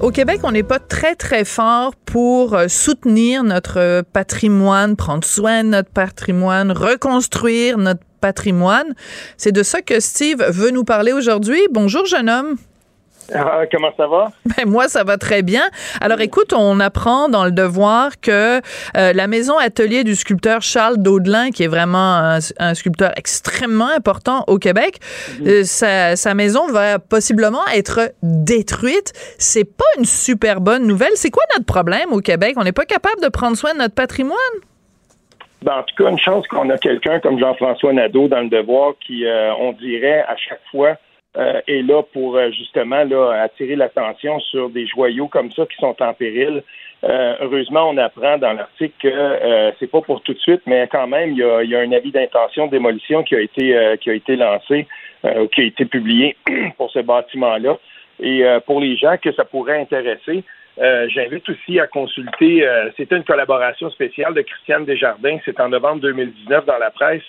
[0.00, 5.24] Au Québec, on n'est pas très, très fort pour euh, soutenir notre euh, patrimoine, prendre
[5.24, 8.94] soin de notre patrimoine, reconstruire notre patrimoine.
[9.36, 11.62] C'est de ça que Steve veut nous parler aujourd'hui.
[11.72, 12.56] Bonjour, jeune homme.
[13.34, 14.32] Ah, comment ça va?
[14.56, 15.62] Ben, moi, ça va très bien.
[16.00, 18.60] Alors, écoute, on apprend dans le devoir que
[18.96, 23.88] euh, la maison atelier du sculpteur Charles Daudelin, qui est vraiment un, un sculpteur extrêmement
[23.88, 24.98] important au Québec,
[25.44, 29.12] euh, sa, sa maison va possiblement être détruite.
[29.38, 31.12] C'est pas une super bonne nouvelle.
[31.14, 32.54] C'est quoi notre problème au Québec?
[32.56, 34.36] On n'est pas capable de prendre soin de notre patrimoine?
[35.62, 38.94] Ben, en tout cas, une chance qu'on a quelqu'un comme Jean-François Nadeau dans le devoir
[39.04, 40.96] qui, euh, on dirait, à chaque fois,
[41.36, 45.76] euh, est là pour euh, justement là, attirer l'attention sur des joyaux comme ça qui
[45.76, 46.62] sont en péril.
[47.04, 51.06] Euh, heureusement, on apprend dans l'article que c'est pas pour tout de suite, mais quand
[51.06, 54.34] même, il y a, un avis d'intention de démolition qui a été qui a été
[54.36, 54.86] lancé,
[55.26, 56.36] euh, qui a été publié
[56.78, 57.76] pour ce bâtiment-là.
[58.18, 60.42] Et pour les gens que ça pourrait intéresser,
[60.78, 62.66] euh, j'invite aussi à consulter.
[62.66, 65.38] euh, C'était une collaboration spéciale de Christiane Desjardins.
[65.44, 67.22] C'est en novembre 2019 dans la presse.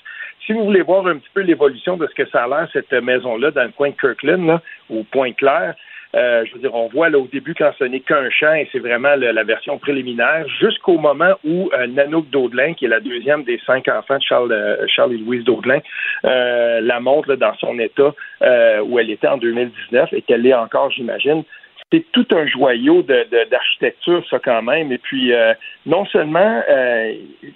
[0.46, 2.92] Si vous voulez voir un petit peu l'évolution de ce que ça a l'air, cette
[2.92, 5.76] maison-là, dans le coin de Kirkland, là, au Point-Clair,
[6.16, 8.68] euh, je veux dire, on voit là au début quand ce n'est qu'un champ et
[8.72, 13.44] c'est vraiment la version préliminaire, jusqu'au moment où euh, Nanook Daudelin, qui est la deuxième
[13.44, 15.80] des cinq enfants de Charles, euh, Charles et Louise Daudelin,
[16.24, 20.46] euh, la montre là, dans son état euh, où elle était en 2019 et qu'elle
[20.46, 21.44] est encore, j'imagine.
[21.94, 24.92] C'est tout un joyau de- de- d'architecture, ça quand même.
[24.92, 25.54] Et puis, euh,
[25.86, 27.14] non seulement euh,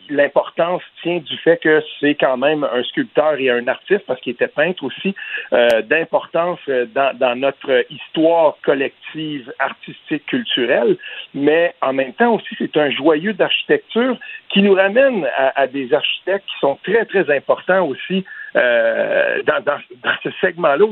[0.09, 4.31] l'importance tient du fait que c'est quand même un sculpteur et un artiste, parce qu'il
[4.31, 5.13] était peintre aussi,
[5.51, 10.95] euh, d'importance euh, dans, dans notre histoire collective, artistique, culturelle,
[11.33, 14.17] mais en même temps aussi, c'est un joyau d'architecture
[14.47, 18.23] qui nous ramène à, à des architectes qui sont très, très importants aussi
[18.55, 20.85] euh, dans, dans, dans ce segment-là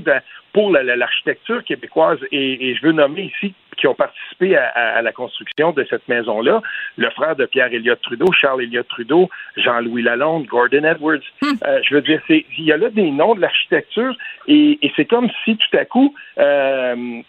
[0.53, 2.19] pour la- la- l'architecture québécoise.
[2.31, 5.85] Et, et je veux nommer ici qui ont participé à, à- à la construction de
[5.89, 6.61] cette maison-là,
[6.97, 11.19] le frère de Pierre Elliott Trudeau, Charles Elliott Trudeau, Jean-Louis Lalonde, Gordon Edwards.
[11.43, 14.15] Euh, je veux dire, il y a là des noms de l'architecture
[14.47, 17.21] et, et c'est comme si tout à coup, euh,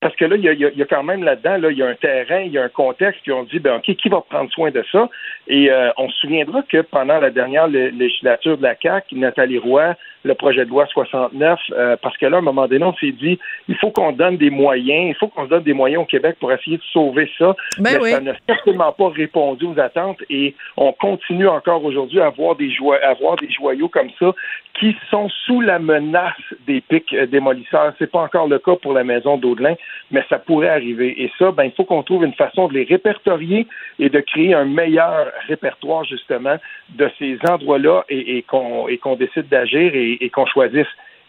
[0.00, 1.88] parce que là, il y a, il y quand même là-dedans, là, il y a
[1.88, 4.50] un terrain, il y a un contexte, puis on dit, ben, OK, qui va prendre
[4.52, 5.08] soin de ça?
[5.48, 9.58] Et euh, on se souviendra que pendant la dernière lé- législature de la CAQ, Nathalie
[9.58, 12.94] Roy, le projet de loi 69, euh, parce que là, à un moment donné, on
[12.94, 16.02] s'est dit, il faut qu'on donne des moyens, il faut qu'on se donne des moyens
[16.02, 17.56] au Québec pour essayer de sauver ça.
[17.78, 18.10] Ben mais oui.
[18.10, 22.70] ça n'a certainement pas répondu aux attentes et on continue encore aujourd'hui à avoir des,
[23.02, 24.32] à avoir des joyaux comme ça
[24.78, 26.34] qui sont sous la menace
[26.66, 27.92] des pics euh, démolisseurs.
[27.98, 29.74] C'est pas encore le cas pour la maison d'Audelin,
[30.10, 31.22] mais ça pourrait arriver.
[31.22, 33.66] Et ça, ben, il faut qu'on trouve une façon de les répertorier
[33.98, 36.56] et de créer un meilleur répertoire, justement,
[36.90, 40.88] de ces endroits-là et, et qu'on décide d'agir et, et qu'on choisisse.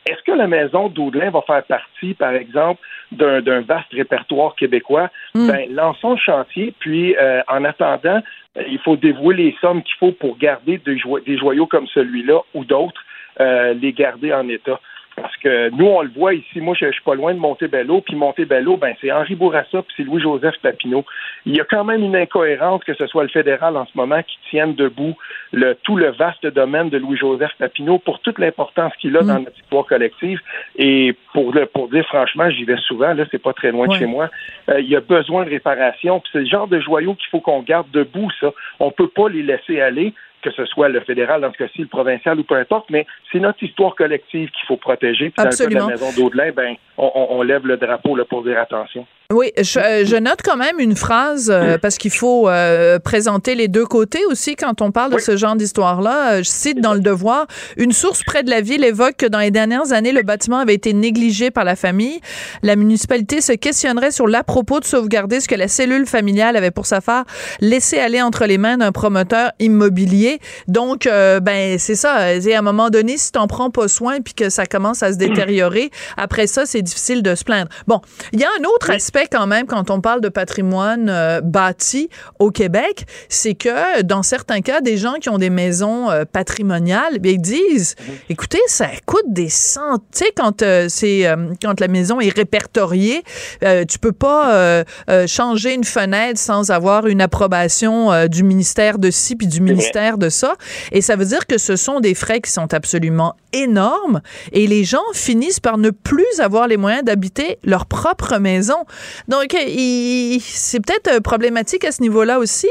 [0.09, 2.81] Est-ce que la maison d'Audelin va faire partie, par exemple,
[3.11, 5.09] d'un vaste répertoire québécois?
[5.35, 8.21] Ben, lançons le chantier, puis euh, en attendant,
[8.57, 12.39] euh, il faut dévouer les sommes qu'il faut pour garder des, des joyaux comme celui-là
[12.53, 13.01] ou d'autres,
[13.41, 14.79] euh, les garder en état.
[15.21, 16.61] Parce que nous, on le voit ici.
[16.61, 18.01] Moi, je, je suis pas loin de Montebello.
[18.01, 21.05] Puis Montebello, ben, c'est Henri Bourassa puis c'est Louis-Joseph Papineau.
[21.45, 24.21] Il y a quand même une incohérence que ce soit le fédéral en ce moment
[24.23, 25.15] qui tienne debout
[25.51, 29.57] le, tout le vaste domaine de Louis-Joseph Papineau pour toute l'importance qu'il a dans notre
[29.57, 30.39] histoire collective.
[30.77, 33.93] Et pour, le, pour dire franchement, j'y vais souvent, là, c'est pas très loin de
[33.93, 34.29] chez moi.
[34.69, 36.19] Euh, il y a besoin de réparation.
[36.19, 38.51] Puis c'est le genre de joyaux qu'il faut qu'on garde debout, ça.
[38.79, 41.87] On peut pas les laisser aller que ce soit le fédéral, dans ce cas-ci, le
[41.87, 45.29] provincial ou peu importe, mais c'est notre histoire collective qu'il faut protéger.
[45.29, 48.25] Puis dans le cas de la maison d'Audelin, ben, on, on, lève le drapeau là,
[48.25, 49.05] pour dire attention.
[49.31, 53.53] Oui, je, euh, je, note quand même une phrase euh, parce qu'il faut euh, présenter
[53.53, 56.41] les deux côtés aussi quand on parle de ce genre d'histoire-là.
[56.41, 57.45] Je cite dans le Devoir,
[57.77, 60.73] une source près de la ville évoque que dans les dernières années, le bâtiment avait
[60.73, 62.19] été négligé par la famille.
[62.63, 66.87] La municipalité se questionnerait sur l'à-propos de sauvegarder ce que la cellule familiale avait pour
[66.87, 67.25] sa part
[67.59, 70.39] laissé aller entre les mains d'un promoteur immobilier.
[70.67, 72.13] Donc, ben c'est ça.
[72.13, 75.19] À un moment donné, si t'en prends pas soin puis que ça commence à se
[75.19, 77.69] détériorer, après ça, c'est difficile de se plaindre.
[77.85, 78.01] Bon,
[78.33, 82.09] il y a un autre aspect quand même quand on parle de patrimoine euh, bâti
[82.39, 87.19] au Québec, c'est que dans certains cas, des gens qui ont des maisons euh, patrimoniales,
[87.19, 88.13] bien, ils disent, mhm.
[88.29, 89.99] écoutez, ça coûte des centaines.
[90.11, 91.25] Tu sais, quand euh, c'est
[91.61, 93.23] quand la maison est répertoriée,
[93.61, 94.83] tu peux pas
[95.27, 100.29] changer une fenêtre sans avoir une approbation du ministère de ci puis du ministère de
[100.29, 100.55] ça.
[100.91, 104.83] Et ça veut dire que ce sont des frais qui sont absolument énormes et les
[104.83, 108.85] gens finissent par ne plus avoir les moyens d'habiter leur propre maison.
[109.27, 112.69] Donc, c'est peut-être euh, problématique à ce niveau-là aussi.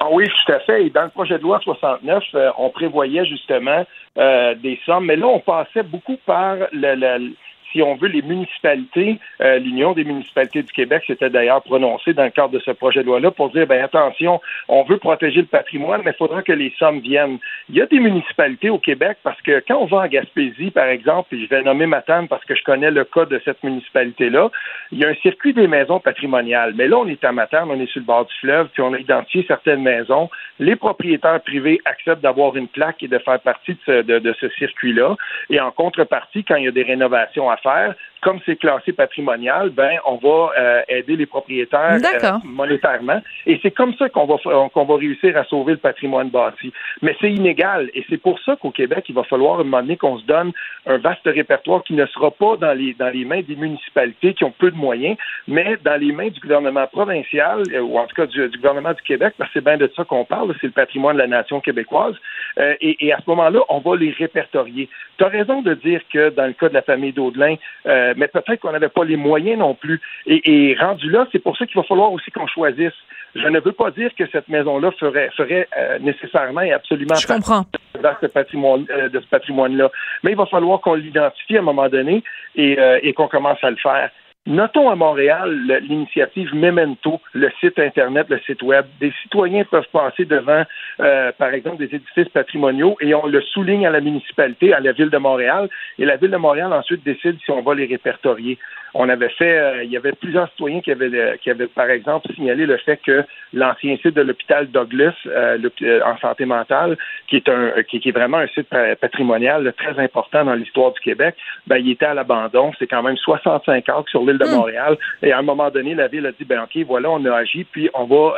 [0.00, 0.86] Ah oui, tout à fait.
[0.86, 3.84] Et dans le projet de loi 69, euh, on prévoyait justement
[4.18, 7.32] euh, des sommes, mais là, on passait beaucoup par le,
[7.72, 12.24] si on veut, les municipalités, euh, l'Union des municipalités du Québec s'était d'ailleurs prononcée dans
[12.24, 15.46] le cadre de ce projet de loi-là pour dire, ben attention, on veut protéger le
[15.46, 17.38] patrimoine, mais il faudra que les sommes viennent.
[17.68, 20.86] Il y a des municipalités au Québec parce que quand on va en Gaspésie, par
[20.86, 24.50] exemple, et je vais nommer Matane parce que je connais le cas de cette municipalité-là,
[24.90, 26.74] il y a un circuit des maisons patrimoniales.
[26.76, 28.92] Mais là, on est à Matane, on est sur le bord du fleuve, puis on
[28.92, 30.28] a identifié certaines maisons.
[30.58, 34.48] Les propriétaires privés acceptent d'avoir une plaque et de faire partie de ce, de ce
[34.50, 35.16] circuit-là.
[35.50, 39.70] Et en contrepartie, quand il y a des rénovations à faire comme c'est classé patrimonial,
[39.70, 43.20] ben on va euh, aider les propriétaires euh, monétairement.
[43.46, 44.36] Et c'est comme ça qu'on va
[44.72, 46.72] qu'on va réussir à sauver le patrimoine bâti.
[47.02, 47.90] Mais c'est inégal.
[47.94, 50.52] Et c'est pour ça qu'au Québec, il va falloir un moment donné qu'on se donne
[50.86, 54.44] un vaste répertoire qui ne sera pas dans les dans les mains des municipalités qui
[54.44, 55.16] ont peu de moyens,
[55.48, 59.02] mais dans les mains du gouvernement provincial, euh, ou en tout cas du, gouvernement du
[59.02, 61.60] Québec, parce que c'est bien de ça qu'on parle, c'est le patrimoine de la nation
[61.60, 62.14] québécoise.
[62.58, 64.88] et, et, à ce moment-là, on va les répertorier.
[65.18, 67.56] Tu as raison de dire que dans le cas de la famille d'Audelin,
[67.86, 70.00] euh, mais peut-être qu'on n'avait pas les moyens non plus.
[70.26, 72.94] Et, rendu là, c'est pour ça qu'il va falloir aussi qu'on choisisse.
[73.34, 77.26] Je ne veux pas dire que cette maison-là ferait, ferait euh, nécessairement et absolument Je
[77.26, 77.64] comprends.
[78.02, 79.90] Dans ce patrimoine, euh, de ce patrimoine-là.
[80.22, 82.22] Mais il va falloir qu'on l'identifie à un moment donné
[82.56, 84.10] et, et qu'on commence à le faire.
[84.46, 88.86] Notons à Montréal l'initiative Memento, le site Internet, le site Web.
[88.98, 90.64] Des citoyens peuvent passer devant,
[90.98, 94.90] euh, par exemple, des édifices patrimoniaux et on le souligne à la municipalité, à la
[94.90, 98.58] ville de Montréal, et la ville de Montréal ensuite décide si on va les répertorier
[98.94, 101.88] on avait fait, euh, il y avait plusieurs citoyens qui avaient, euh, qui avaient, par
[101.88, 103.24] exemple, signalé le fait que
[103.54, 105.58] l'ancien site de l'hôpital Douglas euh,
[106.04, 108.68] en santé mentale, qui est un, qui, est vraiment un site
[109.00, 112.72] patrimonial très important dans l'histoire du Québec, ben, il était à l'abandon.
[112.78, 114.56] C'est quand même 65 ans sur l'île de hmm.
[114.56, 114.98] Montréal.
[115.22, 117.64] Et à un moment donné, la ville a dit, ben, OK, voilà, on a agi,
[117.64, 118.36] puis on va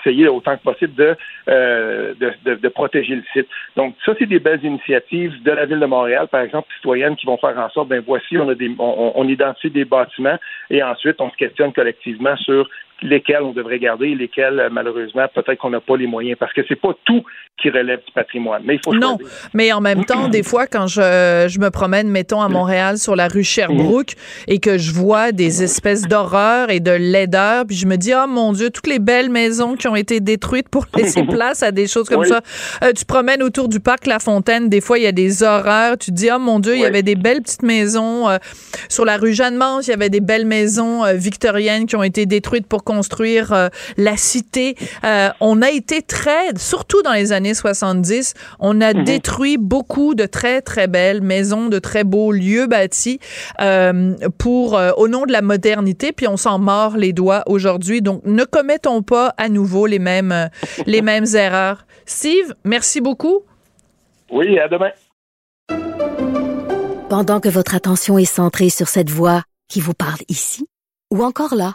[0.00, 3.48] essayer autant que possible de, de, de, protéger le site.
[3.76, 7.26] Donc, ça, c'est des belles initiatives de la ville de Montréal, par exemple, citoyennes qui
[7.26, 10.38] vont faire en sorte, ben, voici, on a des, on, on identifie des bâtiments
[10.70, 12.68] et ensuite on se questionne collectivement sur
[13.02, 16.38] lesquels on devrait garder lesquels, malheureusement, peut-être qu'on n'a pas les moyens.
[16.38, 17.22] Parce que c'est pas tout
[17.60, 18.62] qui relève du patrimoine.
[18.64, 19.18] Mais il faut Non,
[19.52, 23.16] mais en même temps, des fois, quand je, je, me promène, mettons, à Montréal, sur
[23.16, 24.14] la rue Sherbrooke,
[24.48, 28.26] et que je vois des espèces d'horreurs et de laideurs, puis je me dis, oh
[28.26, 31.86] mon Dieu, toutes les belles maisons qui ont été détruites pour laisser place à des
[31.86, 32.40] choses comme ça.
[32.82, 35.98] Euh, tu promènes autour du parc La Fontaine, des fois, il y a des horreurs.
[35.98, 38.28] Tu te dis, oh mon Dieu, il y avait des belles petites maisons.
[38.28, 38.38] Euh,
[38.88, 42.26] sur la rue Jeanne-Mance, il y avait des belles maisons euh, victoriennes qui ont été
[42.26, 44.74] détruites pour construire euh, la cité.
[45.04, 49.04] Euh, on a été très, surtout dans les années 70, on a mhm.
[49.04, 53.20] détruit beaucoup de très, très belles maisons, de très beaux lieux bâtis
[53.60, 58.02] euh, pour, au nom de la modernité, puis on s'en mord les doigts aujourd'hui.
[58.02, 60.50] Donc, ne commettons pas à nouveau les mêmes,
[60.86, 61.86] les mêmes erreurs.
[62.06, 63.42] Steve, merci beaucoup.
[64.32, 64.90] Oui, à demain.
[67.08, 70.66] Pendant que votre attention est centrée sur cette voix qui vous parle ici,
[71.12, 71.74] ou encore là,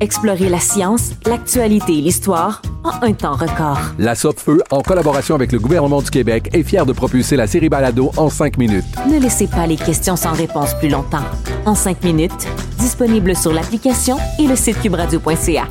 [0.00, 3.78] Explorez la science, l'actualité et l'histoire en un temps record.
[3.98, 7.70] La Feu, en collaboration avec le gouvernement du Québec, est fière de propulser la série
[7.70, 8.84] Balado en 5 minutes.
[9.10, 11.24] Ne laissez pas les questions sans réponse plus longtemps.
[11.64, 12.46] En 5 minutes,
[12.78, 15.64] disponible sur l'application et le site cubradio.ca.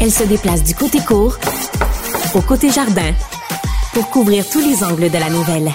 [0.00, 1.38] Elle se déplace du côté court
[2.34, 3.12] au côté jardin
[3.94, 5.70] pour couvrir tous les angles de la nouvelle.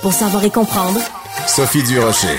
[0.00, 1.00] Pour savoir et comprendre,
[1.46, 2.38] Sophie Durocher.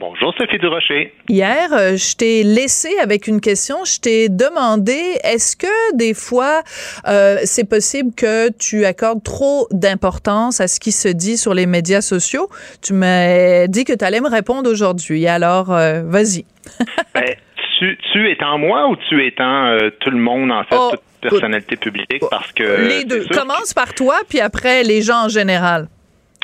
[0.00, 1.12] Bonjour Sophie Durocher.
[1.28, 3.84] Hier, euh, je t'ai laissé avec une question.
[3.84, 6.62] Je t'ai demandé, est-ce que des fois,
[7.08, 11.66] euh, c'est possible que tu accordes trop d'importance à ce qui se dit sur les
[11.66, 12.48] médias sociaux?
[12.80, 15.26] Tu m'as dit que tu allais me répondre aujourd'hui.
[15.26, 16.44] Alors, euh, vas-y.
[17.14, 17.34] Ben,
[17.80, 21.30] tu, tu étant moi ou tu étant euh, tout le monde en fait, Oh, toute
[21.30, 22.22] personnalité publique?
[22.30, 23.24] Parce que les deux.
[23.32, 25.88] Commence par toi, puis après, les gens en général.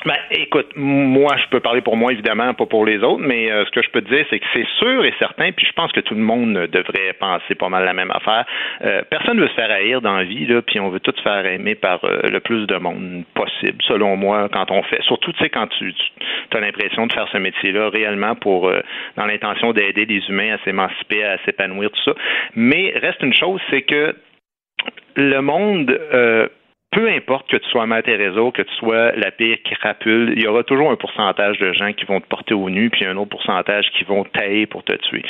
[0.05, 3.65] Ben, écoute, moi, je peux parler pour moi, évidemment, pas pour les autres, mais euh,
[3.65, 5.91] ce que je peux te dire, c'est que c'est sûr et certain, puis je pense
[5.91, 8.45] que tout le monde devrait penser pas mal la même affaire.
[8.83, 11.13] Euh, personne ne veut se faire haïr dans la vie, là, puis on veut tout
[11.15, 15.01] se faire aimer par euh, le plus de monde possible, selon moi, quand on fait.
[15.01, 18.81] Surtout, tu sais, quand tu, tu as l'impression de faire ce métier-là réellement pour, euh,
[19.17, 22.13] dans l'intention d'aider les humains à s'émanciper, à s'épanouir, tout ça.
[22.55, 24.15] Mais reste une chose, c'est que
[25.15, 26.47] le monde euh,
[26.95, 30.47] peu importe que tu sois Mère Teresa, que tu sois la pire crapule, il y
[30.47, 33.31] aura toujours un pourcentage de gens qui vont te porter au nu, puis un autre
[33.31, 35.23] pourcentage qui vont tailler pour te tuer.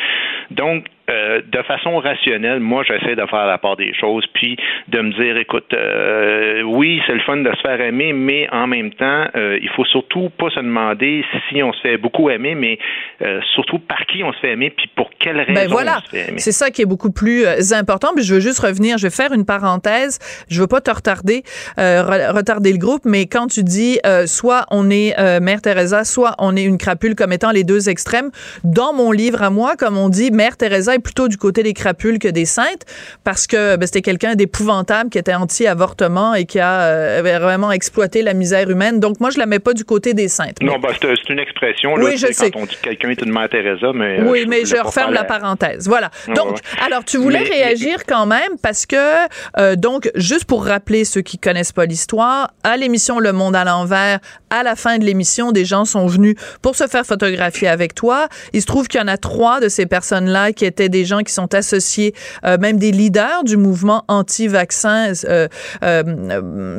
[0.52, 5.00] Donc, euh, de façon rationnelle, moi, j'essaie de faire la part des choses, puis de
[5.02, 8.92] me dire, écoute, euh, oui, c'est le fun de se faire aimer, mais en même
[8.94, 12.80] temps, euh, il faut surtout pas se demander si on se fait beaucoup aimer, mais
[13.22, 16.06] euh, surtout par qui on se fait aimer, puis pour quelle raison Ben voilà, on
[16.06, 16.40] se fait aimer.
[16.40, 18.10] c'est ça qui est beaucoup plus euh, important.
[18.16, 20.20] Puis je veux juste revenir, je vais faire une parenthèse.
[20.50, 21.44] Je veux pas te retarder,
[21.80, 25.62] euh, re- retarder le groupe, mais quand tu dis euh, soit on est euh, Mère
[25.62, 28.32] Teresa, soit on est une crapule comme étant les deux extrêmes,
[28.64, 32.20] dans mon livre à moi, comme on dit, Mère Teresa plutôt du côté des crapules
[32.20, 32.84] que des saintes,
[33.24, 37.72] parce que ben, c'était quelqu'un d'épouvantable qui était anti-avortement et qui a euh, avait vraiment
[37.72, 39.00] exploité la misère humaine.
[39.00, 40.58] Donc moi je la mets pas du côté des saintes.
[40.62, 43.22] Non, ben, c'est une expression, là, Oui, je sais, quand on dit que quelqu'un est
[43.22, 44.20] une Mère Teresa, mais...
[44.20, 45.88] euh, Oui, mais je referme la parenthèse.
[45.88, 46.10] Voilà.
[46.36, 46.62] Donc, ouais.
[46.86, 48.96] alors tu voulais Mais- réagir quand même parce que,
[49.60, 53.64] euh, donc, juste pour rappeler ceux qui connaissent pas l'histoire, à l'émission Le Monde à
[53.64, 57.94] l'envers, à la fin de l'émission, des gens sont venus pour se faire photographier avec
[57.96, 58.28] toi.
[58.54, 61.20] Il se trouve qu'il y en a trois de ces personnes-là qui étaient des gens
[61.20, 62.14] qui sont associés,
[62.46, 65.48] euh, même des leaders du mouvement anti-vaccin, euh,
[65.84, 66.04] euh,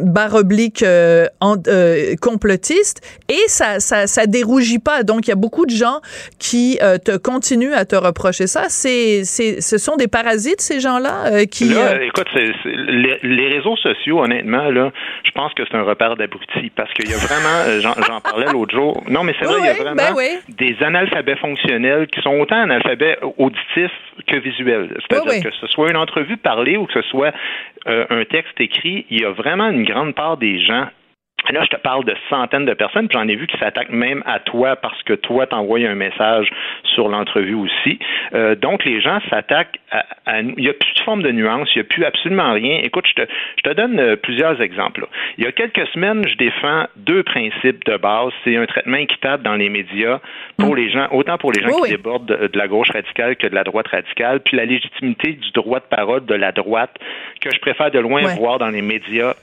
[0.05, 5.03] barre oblique euh, en- euh, complotiste, et ça, ça, ça dérougit pas.
[5.03, 6.01] Donc, il y a beaucoup de gens
[6.39, 8.65] qui te continuent à te reprocher ça.
[8.69, 11.69] C'est, c'est, ce sont des parasites, ces gens-là, qui...
[11.71, 14.93] Là, écoute, c'est- c'est- les, les réseaux sociaux, honnêtement, là,
[15.25, 18.47] je pense que c'est un repère d'abrutis parce qu'il y a vraiment, j'en j'en parlais
[18.53, 19.03] l'autre jour.
[19.09, 20.29] Non, mais c'est vrai, il y a vraiment ben oui.
[20.49, 23.96] des analphabets fonctionnels qui sont autant analphabets auditifs
[24.27, 24.89] que visuels.
[25.01, 25.43] C'est-à-dire Oui, oui.
[25.43, 27.33] que ce soit une entrevue parlée ou que ce soit
[27.87, 30.89] euh, un texte écrit, il y a vraiment une grande part des gens
[31.53, 34.23] Là, je te parle de centaines de personnes, puis j'en ai vu qui s'attaquent même
[34.27, 36.51] à toi parce que toi, t'envoies un message
[36.95, 37.99] sur l'entrevue aussi.
[38.35, 40.55] Euh, donc, les gens s'attaquent à, à nous.
[40.57, 42.81] Il n'y a plus de forme de nuance, il n'y a plus absolument rien.
[42.83, 43.29] Écoute, je te,
[43.59, 45.03] je te donne euh, plusieurs exemples.
[45.03, 45.07] là.
[45.39, 48.33] Il y a quelques semaines, je défends deux principes de base.
[48.45, 50.21] C'est un traitement équitable dans les médias
[50.59, 51.91] pour les gens, autant pour les gens Oui, qui oui.
[51.91, 55.51] débordent de, de la gauche radicale que de la droite radicale, puis la légitimité du
[55.53, 56.95] droit de parole de la droite
[57.41, 58.35] que je préfère de loin Ouais.
[58.37, 59.35] voir dans les médias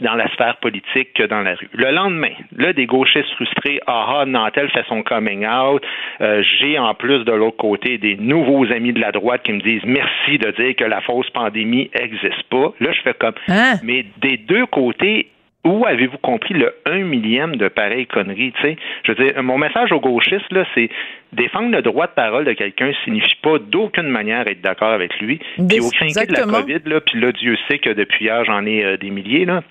[0.00, 1.68] dans la sphère politique que dans la rue.
[1.72, 5.82] Le lendemain, là, des gauchistes frustrés, ah, ah Nantel fait son coming out.
[6.20, 9.60] Euh, j'ai en plus de l'autre côté des nouveaux amis de la droite qui me
[9.60, 12.72] disent merci de dire que la fausse pandémie n'existe pas.
[12.80, 13.74] Là, je fais comme, Hein?
[13.82, 15.28] mais des deux côtés,
[15.64, 18.76] où avez-vous compris le un millième de pareille connerie, tu sais?
[19.04, 20.88] Je veux dire, mon message aux gauchistes, là, c'est
[21.32, 25.40] défendre le droit de parole de quelqu'un signifie pas d'aucune manière être d'accord avec lui.
[25.68, 26.42] Puis au crinqué de la.
[26.42, 29.62] COVID, là, puis là, Dieu sait que depuis hier, j'en ai euh, des milliers, là.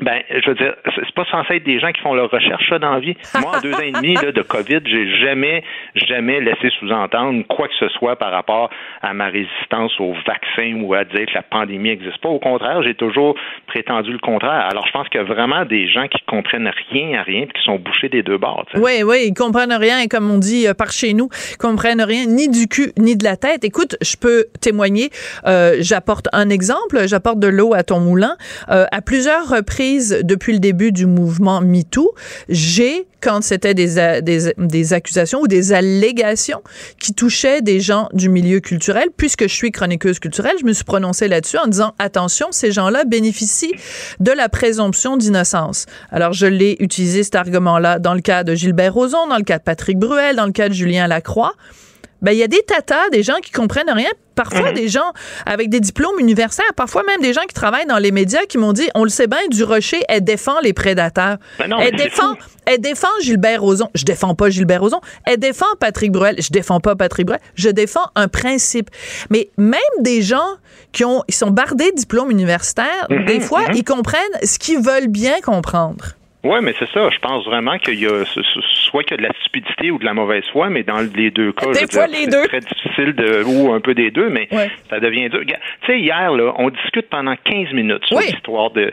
[0.00, 2.78] Ben, je veux dire, c'est pas censé être des gens qui font leur recherche ça
[2.78, 3.14] dans la vie.
[3.40, 5.62] Moi, en deux ans et demi là, de COVID, j'ai jamais,
[5.94, 8.70] jamais laissé sous-entendre quoi que ce soit par rapport
[9.02, 12.30] à ma résistance au vaccin ou à dire que la pandémie n'existe pas.
[12.30, 13.34] Au contraire, j'ai toujours
[13.66, 14.68] prétendu le contraire.
[14.70, 17.48] Alors, je pense qu'il y a vraiment des gens qui comprennent rien à rien et
[17.48, 18.64] qui sont bouchés des deux bords.
[18.70, 18.82] tu sais.
[18.82, 22.24] Oui, oui, ils comprennent rien, comme on dit euh, par chez nous, ils comprennent rien
[22.26, 23.64] ni du cul ni de la tête.
[23.64, 25.10] Écoute, je peux témoigner.
[25.46, 28.36] euh, j'apporte un exemple, j'apporte de l'eau à ton moulin.
[28.70, 29.79] Euh, à plusieurs reprises
[30.22, 32.14] depuis le début du mouvement MeToo,
[32.48, 34.22] j'ai, quand c'était des,
[34.56, 36.62] des accusations ou des allégations
[36.98, 40.84] qui touchaient des gens du milieu culturel, puisque je suis chroniqueuse culturelle, je me suis
[40.84, 43.74] prononcée là-dessus en disant attention, ces gens-là bénéficient
[44.20, 45.86] de la présomption d'innocence.
[46.10, 49.58] Alors, je l'ai utilisé cet argument-là dans le cas de Gilbert Rozon, dans le cas
[49.58, 51.54] de Patrick Bruel, dans le cas de Julien Lacroix.
[52.22, 55.12] Ben, il y a des tatas, des gens qui comprennent rien, parfois des gens
[55.46, 58.72] avec des diplômes universitaires, parfois même des gens qui travaillent dans les médias qui m'ont
[58.72, 61.36] dit, on le sait bien, du Rocher, elle défend les prédateurs.
[61.58, 62.34] Ben non, elle défend,
[62.66, 63.88] elle défend Gilbert Rozon.
[63.94, 65.00] Je défends pas Gilbert Rozon.
[65.26, 66.36] Elle défend Patrick Bruel.
[66.38, 67.40] Je défends pas Patrick Bruel.
[67.54, 68.90] Je défends un principe.
[69.28, 70.56] Mais même des gens
[70.92, 73.74] qui ont, ils sont bardés de diplômes universitaires, Mhm, des fois, mhm.
[73.76, 76.14] ils comprennent ce qu'ils veulent bien comprendre.
[76.42, 77.10] Oui, mais c'est ça.
[77.10, 79.90] Je pense vraiment qu'il y a so- so- soit qu'il y a de la stupidité
[79.90, 82.18] ou de la mauvaise foi, mais dans les deux cas, Des je veux fois, dire,
[82.18, 82.48] les c'est deux.
[82.48, 84.70] très difficile de ou un peu des deux, mais Ouais.
[84.88, 85.40] ça devient dur.
[85.46, 85.54] Tu
[85.86, 88.24] sais, hier là, on discute pendant 15 minutes sur Oui.
[88.30, 88.92] l'histoire de.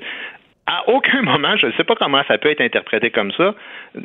[0.67, 3.55] À aucun moment, je ne sais pas comment ça peut être interprété comme ça.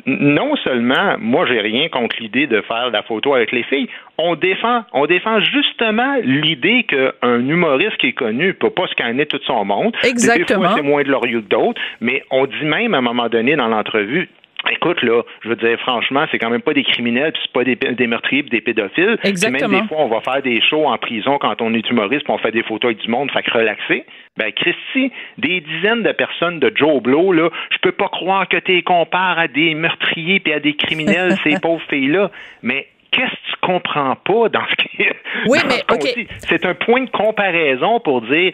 [0.05, 3.89] Non seulement, moi, j'ai rien contre l'idée de faire la photo avec les filles.
[4.17, 9.39] On défend, on défend justement l'idée qu'un humoriste qui est connu peut pas scanner tout
[9.45, 9.93] son monde.
[10.01, 10.63] Des Exactement.
[10.63, 13.67] fois, c'est moins glorieux que d'autres, mais on dit même à un moment donné dans
[13.67, 14.29] l'entrevue,
[14.73, 17.63] Écoute, là, je veux dire, franchement, c'est quand même pas des criminels, puis c'est pas
[17.63, 19.17] des, des meurtriers, puis des pédophiles.
[19.21, 19.69] Puis Exactement.
[19.69, 22.33] Même des fois, on va faire des shows en prison quand on est humoriste, puis
[22.33, 24.05] on fait des photos avec du monde, fait que relaxer.
[24.37, 28.57] Ben, Christy, des dizaines de personnes de Joe Blow, là, je peux pas croire que
[28.57, 32.31] tu compares à des meurtriers puis à des criminels, ces pauvres filles-là.
[32.63, 35.03] Mais qu'est-ce que tu comprends pas dans ce qui
[35.47, 36.15] Oui, dans mais, ce qu'on OK.
[36.15, 36.27] dit?
[36.39, 38.53] C'est un point de comparaison pour dire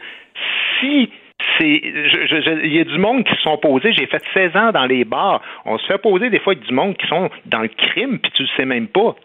[0.80, 1.10] si
[1.58, 4.86] c'est il y a du monde qui se sont posés j'ai fait 16 ans dans
[4.86, 8.20] les bars on se fait poser des fois du monde qui sont dans le crime
[8.20, 9.16] puis tu le sais même pas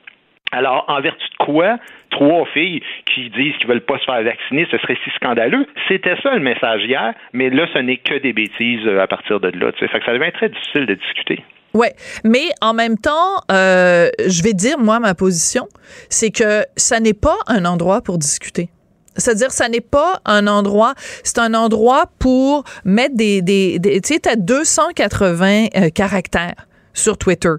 [0.54, 1.78] alors, en vertu de quoi,
[2.10, 2.80] trois filles
[3.12, 5.66] qui disent qu'ils veulent pas se faire vacciner, ce serait si scandaleux?
[5.88, 9.40] C'était ça le message hier, mais là, ce n'est que des bêtises euh, à partir
[9.40, 9.72] de là.
[9.72, 11.42] Fait que ça devient très difficile de discuter.
[11.74, 11.92] Ouais,
[12.22, 15.66] mais en même temps, euh, je vais dire moi ma position,
[16.08, 18.68] c'est que ça n'est pas un endroit pour discuter.
[19.16, 24.14] C'est-à-dire, ça n'est pas un endroit, c'est un endroit pour mettre des, des, des tu
[24.14, 27.50] sais, t'as 280 euh, caractères sur Twitter.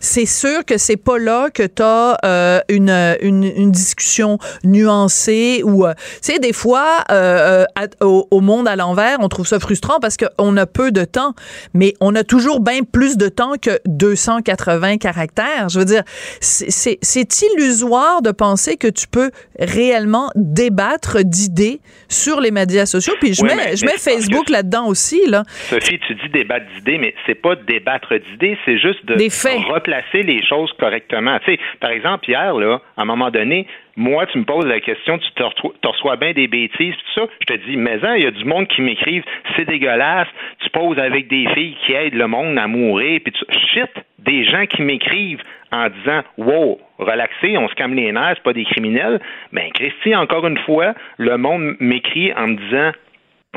[0.00, 2.90] C'est sûr que c'est pas là que t'as euh, une,
[3.22, 8.40] une, une discussion nuancée ou, euh, tu sais, des fois, euh, euh, à- au, au
[8.40, 11.34] monde à l'envers, on trouve ça frustrant parce qu'on a peu de temps,
[11.74, 15.68] mais on a toujours bien plus de temps que 280 caractères.
[15.68, 16.02] Je veux dire,
[16.40, 16.98] c'est-
[17.56, 23.14] illusoire de penser que tu peux réellement débattre d'idées sur les médias sociaux.
[23.20, 25.44] Puis je mets, mais- je mais mets Facebook là-dedans aussi, là.
[25.68, 29.14] Sophie, tu dis débattre d'idées, mais c'est pas débattre d'idées, c'est juste de
[29.72, 31.38] replacer les choses correctement.
[31.40, 33.66] Tu sais, par exemple, hier, là, à un moment donné,
[33.96, 37.20] moi, tu me poses la question, tu te reçois, te reçois bien des bêtises, tout
[37.20, 37.26] ça.
[37.40, 39.24] Je te dis, mais hein, il y a du monde qui m'écrivent,
[39.56, 40.28] c'est dégueulasse.
[40.60, 43.44] Tu poses avec des filles qui aident le monde à mourir, puis tu...
[43.72, 48.42] shit, des gens qui m'écrivent en disant, wow, relaxez, on se calme les nerfs, c'est
[48.42, 49.20] pas des criminels.
[49.52, 52.90] Ben, Christy, encore une fois, le monde m'écrit en me disant,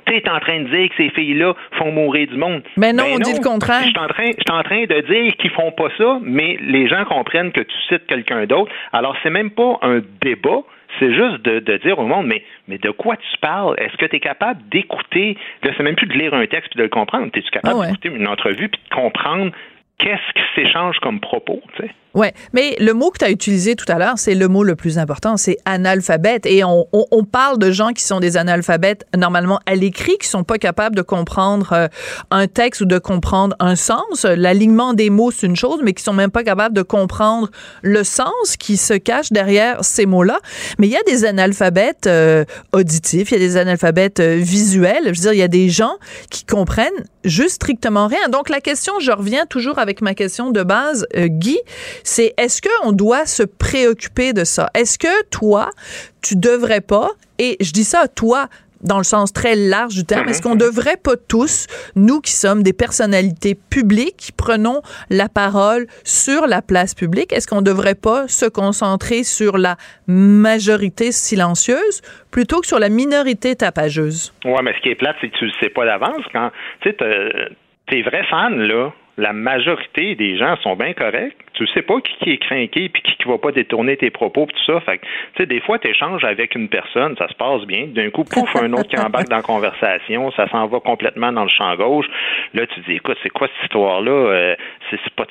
[0.06, 2.64] T'es en train de dire que ces filles-là font mourir du monde.
[2.78, 3.84] Ben non, on dit le contraire.
[3.84, 6.58] Je suis en train, je suis en train de dire qu'ils font pas ça, mais
[6.62, 8.72] les gens comprennent que tu cites quelqu'un d'autre.
[8.92, 10.62] Alors, c'est même pas un débat.
[11.00, 13.76] C'est juste de, de dire au monde, mais, mais de quoi tu parles?
[13.80, 15.38] Est-ce que tu es capable d'écouter?
[15.64, 17.28] Là, c'est même plus de lire un texte puis de le comprendre.
[17.34, 17.88] Es-tu capable Ah ouais.
[17.88, 19.52] d'écouter une entrevue puis de comprendre
[20.00, 21.84] qu'est-ce qui s'échange comme propos, tu
[22.14, 24.76] Ouais, mais le mot que tu as utilisé tout à l'heure, c'est le mot le
[24.76, 26.46] plus important, c'est analphabète.
[26.46, 30.28] Et on, on, on, parle de gens qui sont des analphabètes normalement à l'écrit, qui
[30.28, 31.88] sont pas capables de comprendre euh,
[32.30, 34.26] un texte ou de comprendre un sens.
[34.26, 37.50] L'alignement des mots, c'est une chose, mais qui sont même pas capables de comprendre
[37.82, 40.40] le sens qui se cache derrière ces mots-là.
[40.78, 45.06] Mais il y a des analphabètes euh, auditifs, il y a des analphabètes euh, visuels.
[45.06, 45.96] Je veux dire, il y a des gens
[46.30, 46.92] qui comprennent
[47.24, 48.30] juste strictement rien.
[48.30, 51.58] Donc la question, je reviens toujours avec ma question de base, Guy
[52.04, 54.70] c'est est-ce qu'on doit se préoccuper de ça?
[54.74, 55.70] Est-ce que toi,
[56.22, 58.48] tu devrais pas, et je dis ça à toi,
[58.82, 62.64] dans le sens très large du terme, est-ce qu'on devrait pas tous, nous qui sommes
[62.64, 68.28] des personnalités publiques, qui prenons la parole sur la place publique, est-ce qu'on devrait pas
[68.28, 69.78] se concentrer sur la
[70.08, 74.34] majorité silencieuse plutôt que sur la minorité tapageuse?
[74.44, 76.52] Ouais, mais ce qui est plate, c'est que tu le sais pas d'avance quand,
[76.82, 76.98] tu sais,
[77.88, 81.36] tes vrais fans, là, la majorité des gens sont bien corrects.
[81.54, 84.64] Tu sais pas qui, est craqué puis qui, qui va pas détourner tes propos tout
[84.66, 84.80] ça.
[84.82, 85.08] Fait tu
[85.38, 87.86] sais, des fois, tu échanges avec une personne, ça se passe bien.
[87.88, 91.44] D'un coup, pouf, un autre qui embarque dans la conversation, ça s'en va complètement dans
[91.44, 92.08] le champ gauche.
[92.56, 94.12] Là, tu dis, écoute, c'est quoi cette histoire-là?
[94.12, 94.56] Euh,
[94.90, 95.26] c'est pas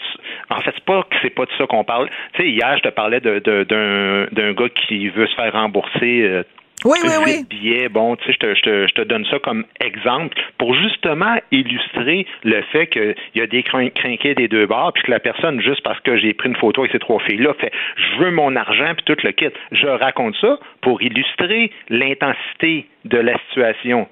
[0.50, 2.08] En fait, c'est pas que c'est pas de ça qu'on parle.
[2.34, 6.22] Tu sais, hier, je te parlais d'un de, d'un gars qui veut se faire rembourser
[6.22, 6.42] euh,
[6.84, 7.44] oui, oui, oui.
[7.48, 10.74] Billets, bon, tu sais, je te, je, te, je te donne ça comme exemple pour
[10.74, 15.20] justement illustrer le fait qu'il y a des crinqués des deux bords, puis que la
[15.20, 18.30] personne, juste parce que j'ai pris une photo avec ces trois filles-là, fait je veux
[18.30, 19.50] mon argent, puis tout le kit.
[19.72, 24.08] Je raconte ça pour illustrer l'intensité de la situation.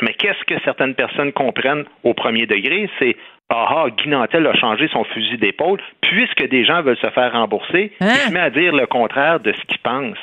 [0.00, 2.88] Mais qu'est-ce que certaines personnes comprennent au premier degré?
[2.98, 3.16] C'est
[3.54, 7.32] ah, ah, Guy Nantel a changé son fusil d'épaule, puisque des gens veulent se faire
[7.32, 8.10] rembourser, il hein?
[8.10, 10.16] se met à dire le contraire de ce qu'il pense.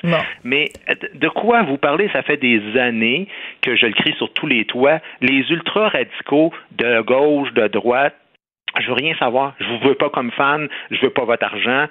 [0.43, 0.71] Mais
[1.13, 2.09] de quoi vous parlez?
[2.11, 3.27] Ça fait des années
[3.61, 4.99] que je le crie sur tous les toits.
[5.21, 8.15] Les ultra-radicaux de gauche, de droite,
[8.79, 9.53] je veux rien savoir.
[9.59, 10.67] Je vous veux pas comme fan.
[10.91, 11.85] Je veux pas votre argent.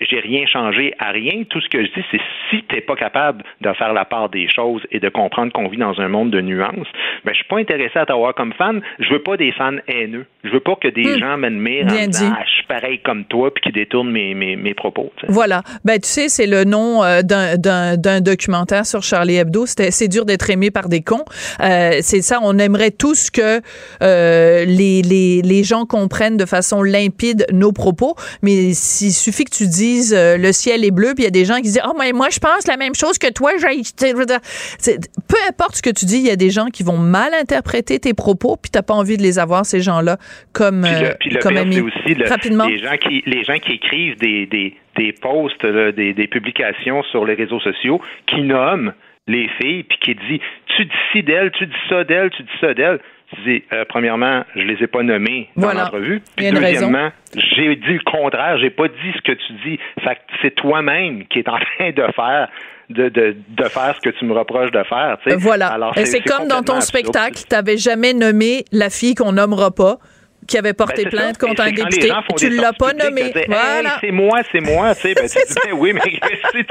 [0.00, 1.44] j'ai rien changé à rien.
[1.48, 2.20] Tout ce que je dis, c'est
[2.50, 5.78] si t'es pas capable de faire la part des choses et de comprendre qu'on vit
[5.78, 6.88] dans un monde de nuances,
[7.24, 8.80] ben, je suis pas intéressé à t'avoir comme fan.
[8.98, 10.26] Je veux pas des fans haineux.
[10.44, 11.18] Je veux pas que des hmm.
[11.18, 14.56] gens m'admirent en disant, ah, je suis pareil comme toi puis qui détournent mes, mes,
[14.56, 15.12] mes propos.
[15.28, 15.62] Voilà.
[15.84, 19.66] Ben, tu sais, c'est le nom euh, d'un documentaire sur Charlie Hebdo.
[19.66, 21.24] C'est dur d'être aimé par des cons.
[21.60, 22.38] Euh, c'est ça.
[22.42, 23.60] On aimerait tous que
[24.02, 29.54] euh, les, les, les gens comprennent de façon limpide nos propos, mais il suffit que
[29.54, 31.82] tu dises euh, le ciel est bleu, puis il y a des gens qui disent
[31.86, 33.52] oh mais moi je pense la même chose que toi.
[33.54, 37.98] Peu importe ce que tu dis, il y a des gens qui vont mal interpréter
[37.98, 40.18] tes propos, puis t'as pas envie de les avoir ces gens-là
[40.52, 41.80] comme puis le, puis le comme amis.
[41.80, 42.66] aussi Rapidement.
[42.66, 47.24] les gens qui les gens qui écrivent des des des posts, des, des publications sur
[47.24, 48.92] les réseaux sociaux qui nomment
[49.26, 50.40] les filles puis qui dit
[50.76, 53.00] tu dis ci d'elle, tu dis ça d'elle, tu dis ça d'elle.
[53.46, 56.22] Euh, premièrement, je les ai pas nommés dans l'entrevue.
[56.36, 59.78] Puis deuxièmement, j'ai dit le contraire, j'ai pas dit ce que tu dis.
[60.02, 62.48] Fait c'est toi-même qui est en train de faire
[62.90, 65.16] de, de, de, faire ce que tu me reproches de faire.
[65.38, 65.92] Voilà.
[66.04, 69.98] c'est comme dans ton spectacle, tu n'avais jamais nommé la fille qu'on nommera pas
[70.46, 72.10] qui avait porté ben, plainte contre un député.
[72.36, 73.32] Tu ne l'as pas nommé.
[73.48, 73.96] voilà.
[74.00, 74.94] c'est moi, c'est moi.
[74.94, 76.00] Tu sais, ben, tu dis, ben oui, mais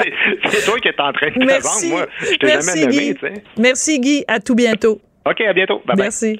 [0.49, 1.88] c'est toi qui es en train de te vendre.
[1.89, 3.43] Moi, je t'ai jamais nommé.
[3.57, 4.24] Merci, Guy.
[4.28, 5.01] À tout bientôt.
[5.26, 5.82] OK, à bientôt.
[5.86, 6.39] Bye Merci.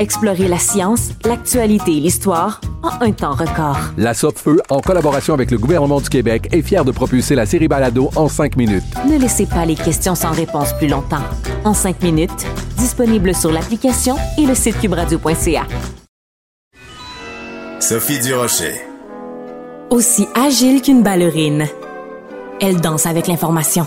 [0.00, 3.78] Explorez la science, l'actualité et l'histoire en un temps record.
[3.96, 7.66] La Feu, en collaboration avec le gouvernement du Québec, est fière de propulser la série
[7.66, 8.84] Balado en cinq minutes.
[9.10, 11.24] Ne laissez pas les questions sans réponse plus longtemps.
[11.64, 12.46] En cinq minutes,
[12.76, 15.66] disponible sur l'application et le site cubradio.ca.
[17.80, 18.74] Sophie Durocher.
[19.90, 21.66] Aussi agile qu'une ballerine,
[22.60, 23.86] elle danse avec l'information.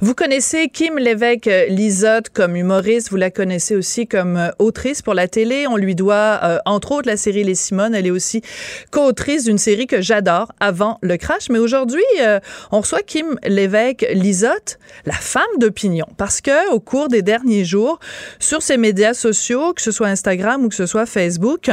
[0.00, 5.14] Vous connaissez Kim Lévesque Lisotte comme humoriste, vous la connaissez aussi comme euh, autrice pour
[5.14, 5.66] la télé.
[5.66, 7.94] On lui doit euh, entre autres la série Les Simones.
[7.94, 8.42] Elle est aussi
[8.90, 11.48] co-autrice d'une série que j'adore, Avant le crash.
[11.50, 12.40] Mais aujourd'hui, euh,
[12.72, 17.98] on reçoit Kim Lévesque Lisotte, la femme d'opinion, parce que au cours des derniers jours,
[18.38, 21.70] sur ses médias sociaux, que ce soit Instagram ou que ce soit Facebook,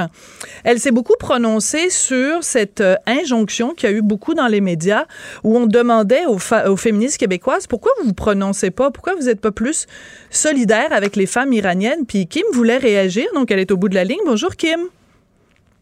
[0.64, 5.06] elle s'est beaucoup prononcée sur cette injonction qu'il y a eu beaucoup dans les médias
[5.44, 8.92] où on demandait aux, aux féministes québécoises pourquoi vous vous prononcez pas?
[8.92, 9.88] Pourquoi vous n'êtes pas plus
[10.30, 12.06] solidaire avec les femmes iraniennes?
[12.08, 14.20] Puis Kim voulait réagir, donc elle est au bout de la ligne.
[14.26, 14.80] Bonjour Kim.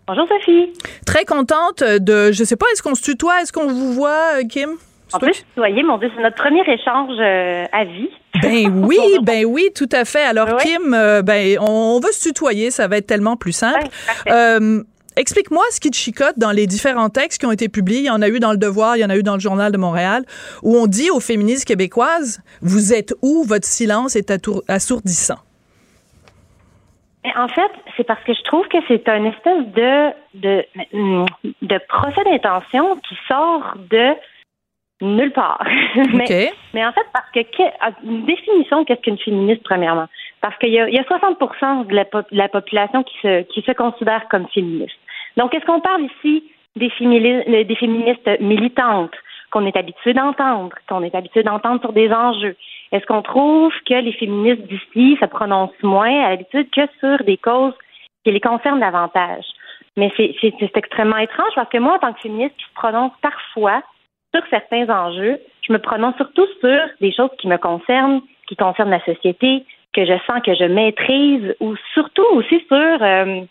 [0.07, 0.73] Bonjour Sophie.
[1.05, 4.43] Très contente de, je sais pas, est-ce qu'on se tutoie, est-ce qu'on vous voit, euh,
[4.43, 4.71] Kim?
[5.13, 8.09] On peut se tutoyer, mon Dieu, c'est notre premier échange euh, à vie.
[8.41, 10.23] Ben oui, ben oui, tout à fait.
[10.23, 13.87] Alors Kim, euh, ben on, va se tutoyer, ça va être tellement plus simple.
[15.17, 17.99] Explique-moi ce qui te chicote dans les différents textes qui ont été publiés.
[17.99, 19.39] Il y en a eu dans Le Devoir, il y en a eu dans le
[19.39, 20.23] Journal de Montréal,
[20.63, 23.43] où on dit aux féministes québécoises, vous êtes où?
[23.43, 24.31] Votre silence est
[24.67, 25.39] assourdissant.
[27.35, 30.65] En fait, c'est parce que je trouve que c'est un espèce de, de,
[31.61, 34.15] de procès d'intention qui sort de
[35.01, 35.63] nulle part.
[36.13, 37.39] mais, mais, en fait, parce que,
[38.03, 40.07] une définition, qu'est-ce qu'une féministe, premièrement?
[40.41, 44.97] Parce qu'il y, y a, 60 de la, population qui se, considère comme féministe.
[45.37, 49.13] Donc, est-ce qu'on parle ici des, féministes, des féministes militantes
[49.51, 52.55] qu'on est habitué d'entendre, qu'on est habitué d'entendre sur des enjeux?
[52.91, 57.37] Est-ce qu'on trouve que les féministes d'ici se prononcent moins à l'habitude que sur des
[57.37, 57.75] causes
[58.23, 59.45] qui les concernent davantage?
[59.97, 63.83] Mais c'est extrêmement étrange parce que moi, en tant que féministe qui se prononce parfois
[64.33, 68.89] sur certains enjeux, je me prononce surtout sur des choses qui me concernent, qui concernent
[68.89, 73.41] la société, que je sens que je maîtrise, ou surtout aussi sur euh,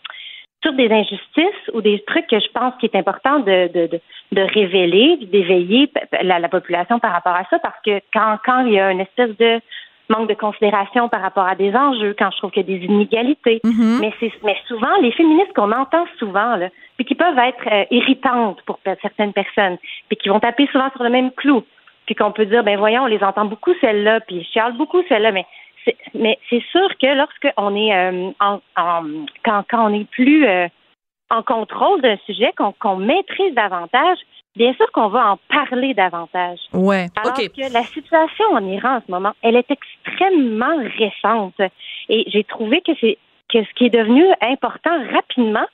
[0.63, 3.99] sur des injustices ou des trucs que je pense qu'il est important de, de,
[4.31, 5.89] de, révéler, d'éveiller
[6.21, 8.99] la, la, population par rapport à ça, parce que quand, quand il y a une
[8.99, 9.59] espèce de
[10.09, 12.85] manque de considération par rapport à des enjeux, quand je trouve qu'il y a des
[12.85, 14.37] inégalités, Mm-hmm.
[14.43, 18.79] mais souvent les féministes qu'on entend souvent là, puis qui peuvent être euh, irritantes pour
[19.01, 19.77] certaines personnes,
[20.09, 21.63] puis qui vont taper souvent sur le même clou,
[22.05, 25.01] puis qu'on peut dire ben voyons, on les entend beaucoup celles-là, puis je chiale beaucoup
[25.09, 25.45] celles-là, mais
[26.13, 28.59] mais c'est sûr que lorsque on est euh, en,
[29.43, 30.67] quand, quand on est plus euh,
[31.29, 34.17] en contrôle d'un sujet, qu'on maîtrise davantage,
[34.55, 36.59] bien sûr qu'on va en parler davantage.
[36.73, 37.07] Ouais.
[37.15, 41.59] Alors que la situation en Iran en ce moment, elle est extrêmement récente.
[42.09, 43.17] Et j'ai trouvé que c'est
[43.49, 45.65] que ce qui est devenu important rapidement,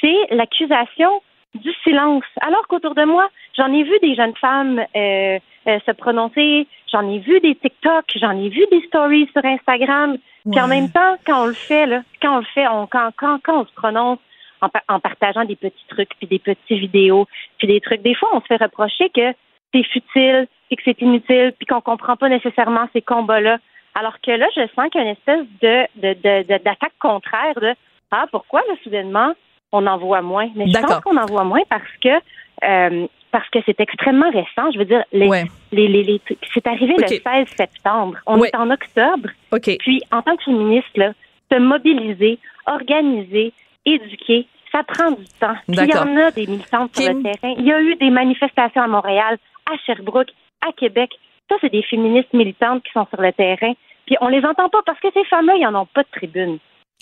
[0.00, 1.22] c'est l'accusation
[1.54, 2.24] du silence.
[2.40, 7.08] Alors qu'autour de moi, j'en ai vu des jeunes femmes euh, euh, se prononcer, j'en
[7.08, 10.16] ai vu des TikTok, j'en ai vu des stories sur Instagram.
[10.50, 13.10] Puis en même temps, quand on le fait, là, quand on le fait, on, quand,
[13.16, 14.18] quand, quand on se prononce
[14.60, 17.26] en, en partageant des petits trucs, puis des petites vidéos,
[17.58, 19.32] puis des trucs, des fois, on se fait reprocher que
[19.72, 23.58] c'est futile, puis que c'est inutile, puis qu'on comprend pas nécessairement ces combats-là.
[23.94, 27.74] Alors que là, je sens qu'il y a une espèce de, de, d'attaque contraire de
[28.10, 29.32] Ah, pourquoi là, soudainement
[29.72, 30.48] on en voit moins?
[30.54, 32.08] Mais je pense qu'on en voit moins parce que
[32.64, 34.70] euh, parce que c'est extrêmement récent.
[34.72, 35.28] Je veux dire, les,
[35.72, 36.20] les, les,
[36.54, 37.20] c'est arrivé le 16
[37.56, 38.16] septembre.
[38.26, 39.28] On est en octobre.
[39.80, 41.14] Puis, en tant que féministe, là,
[41.50, 43.52] se mobiliser, organiser,
[43.84, 45.56] éduquer, ça prend du temps.
[45.66, 47.54] Puis, il y en a des militantes sur le terrain.
[47.58, 50.30] Il y a eu des manifestations à Montréal, à Sherbrooke,
[50.64, 51.10] à Québec.
[51.48, 53.72] Ça, c'est des féministes militantes qui sont sur le terrain.
[54.06, 56.58] Puis on les entend pas parce que ces femmes-là, ils n'en ont pas de tribune.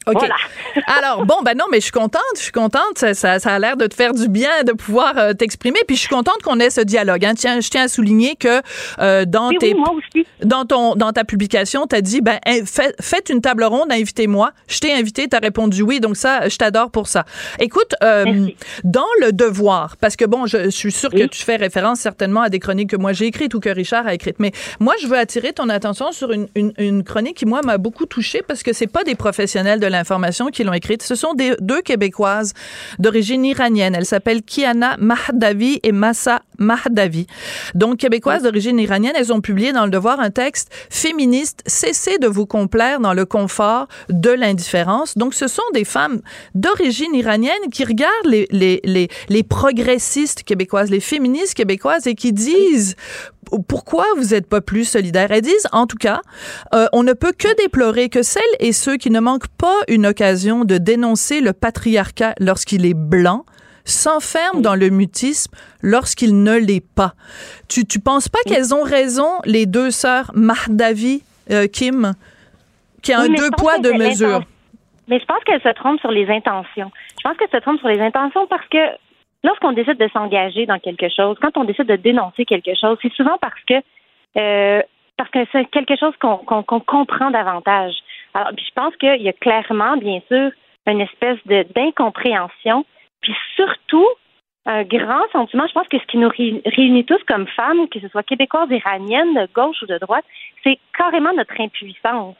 [0.06, 0.14] OK.
[0.18, 0.34] Voilà.
[0.98, 2.22] Alors, bon, ben non, mais je suis contente.
[2.36, 2.96] Je suis contente.
[2.96, 5.80] Ça, ça, ça a l'air de te faire du bien de pouvoir euh, t'exprimer.
[5.86, 7.24] Puis je suis contente qu'on ait ce dialogue.
[7.24, 7.34] Hein.
[7.34, 8.60] Tiens, je tiens à souligner que
[9.00, 9.74] euh, dans Oui, tes,
[10.14, 13.90] oui, dans ton, dans ta publication, tu as dit, ben, fait- faites une table ronde,
[13.92, 14.52] invitez-moi.
[14.68, 16.00] Je t'ai invité, tu as répondu oui.
[16.00, 17.24] Donc ça, je t'adore pour ça.
[17.58, 18.48] Écoute, euh,
[18.84, 22.42] dans le devoir, parce que bon, je, je suis sûre que tu fais référence certainement
[22.42, 24.36] à des chroniques que moi j'ai écrites ou que Richard a écrites.
[24.38, 27.78] Mais moi, je veux attirer ton attention sur une, une, une chronique qui, moi, m'a
[27.78, 31.02] beaucoup touchée parce que c'est pas des professionnels de l'information qui l'ont écrite.
[31.02, 32.52] Ce sont des, deux Québécoises
[32.98, 33.94] d'origine iranienne.
[33.94, 37.26] Elles s'appellent Kiana Mahdavi et Massa Mahdavi.
[37.74, 41.62] Donc, Québécoises d'origine iranienne, elles ont publié dans Le Devoir un texte féministe.
[41.66, 45.16] Cessez de vous complaire dans le confort de l'indifférence.
[45.16, 46.20] Donc, ce sont des femmes
[46.54, 52.32] d'origine iranienne qui regardent les, les, les, les progressistes québécoises, les féministes québécoises et qui
[52.32, 52.96] disent
[53.68, 55.30] pourquoi vous n'êtes pas plus solidaires?
[55.30, 56.20] Elles disent, en tout cas,
[56.74, 60.06] euh, on ne peut que déplorer que celles et ceux qui ne manquent pas une
[60.06, 63.44] occasion de dénoncer le patriarcat lorsqu'il est blanc
[63.84, 67.14] s'enferment dans le mutisme lorsqu'il ne l'est pas.
[67.68, 72.12] Tu, tu penses pas qu'elles ont raison, les deux sœurs Mahdavi, euh, Kim,
[73.02, 74.42] qui a Oui, un deux poids, deux mesures?
[75.08, 76.90] Mais je pense qu'elle se trompe sur les intentions.
[77.18, 78.78] Je pense qu'elle se trompe sur les intentions parce que
[79.44, 83.12] lorsqu'on décide de s'engager dans quelque chose, quand on décide de dénoncer quelque chose, c'est
[83.12, 83.74] souvent parce que
[84.38, 84.82] euh,
[85.16, 87.94] parce que c'est quelque chose qu'on comprend davantage.
[88.34, 90.50] Alors, puis je pense qu'il y a clairement, bien sûr,
[90.86, 92.84] une espèce d'incompréhension,
[93.20, 94.08] puis surtout
[94.64, 95.66] un grand sentiment.
[95.66, 98.70] Je pense que ce qui nous ré- réunit tous comme femmes, que ce soit québécoises,
[98.70, 100.24] iraniennes, de gauche ou de droite,
[100.64, 102.36] c'est carrément notre impuissance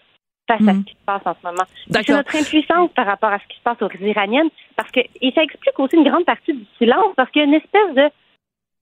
[0.59, 1.65] face à ce qui se passe en ce moment.
[1.91, 5.33] C'est notre impuissance par rapport à ce qui se passe aux Iraniennes, parce que et
[5.35, 8.11] ça explique aussi une grande partie du silence, parce qu'il y a une espèce de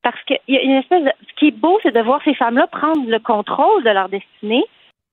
[0.02, 2.34] parce qu'il y a une espèce de ce qui est beau, c'est de voir ces
[2.34, 4.64] femmes-là prendre le contrôle de leur destinée,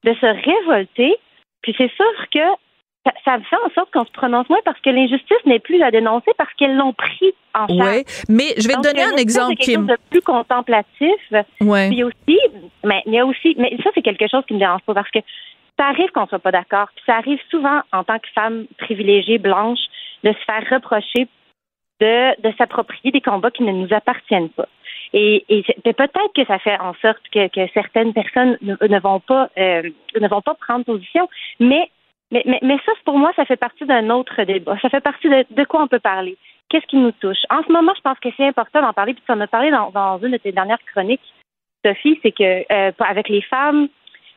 [0.03, 1.15] de se révolter.
[1.61, 2.39] Puis c'est sûr que
[3.05, 5.91] ça, ça fait en sorte qu'on se prononce moins parce que l'injustice n'est plus à
[5.91, 7.79] dénoncer parce qu'elles l'ont pris en charge.
[7.79, 9.81] Ouais, mais je vais te donner un exemple, quelque Kim.
[9.81, 11.33] chose de plus contemplatif.
[11.61, 11.89] Ouais.
[11.89, 12.39] Puis aussi,
[12.83, 15.09] mais il y a aussi, mais ça c'est quelque chose qui me dérange pas parce
[15.11, 15.19] que
[15.77, 16.89] ça arrive qu'on soit pas d'accord.
[16.95, 19.79] Puis ça arrive souvent en tant que femme privilégiée blanche
[20.23, 21.27] de se faire reprocher
[21.99, 24.67] de, s'approprier des combats qui ne nous appartiennent pas.
[25.13, 25.43] Et,
[25.83, 30.41] peut-être que ça fait en sorte que, certaines personnes ne, vont pas euh, ne vont
[30.41, 31.27] pas prendre position,
[31.59, 31.89] mais
[32.29, 34.77] mais, mais, ça, pour moi, ça fait partie d'un autre débat.
[34.81, 36.37] Ça fait partie de, quoi on peut parler?
[36.67, 37.37] Qu'est-ce qui nous touche?
[37.49, 39.71] En ce moment, je pense que c'est important d'en parler, puis tu en as parlé
[39.71, 41.21] dans, une de tes dernières chroniques,
[41.85, 43.87] Sophie, c'est que euh, avec les femmes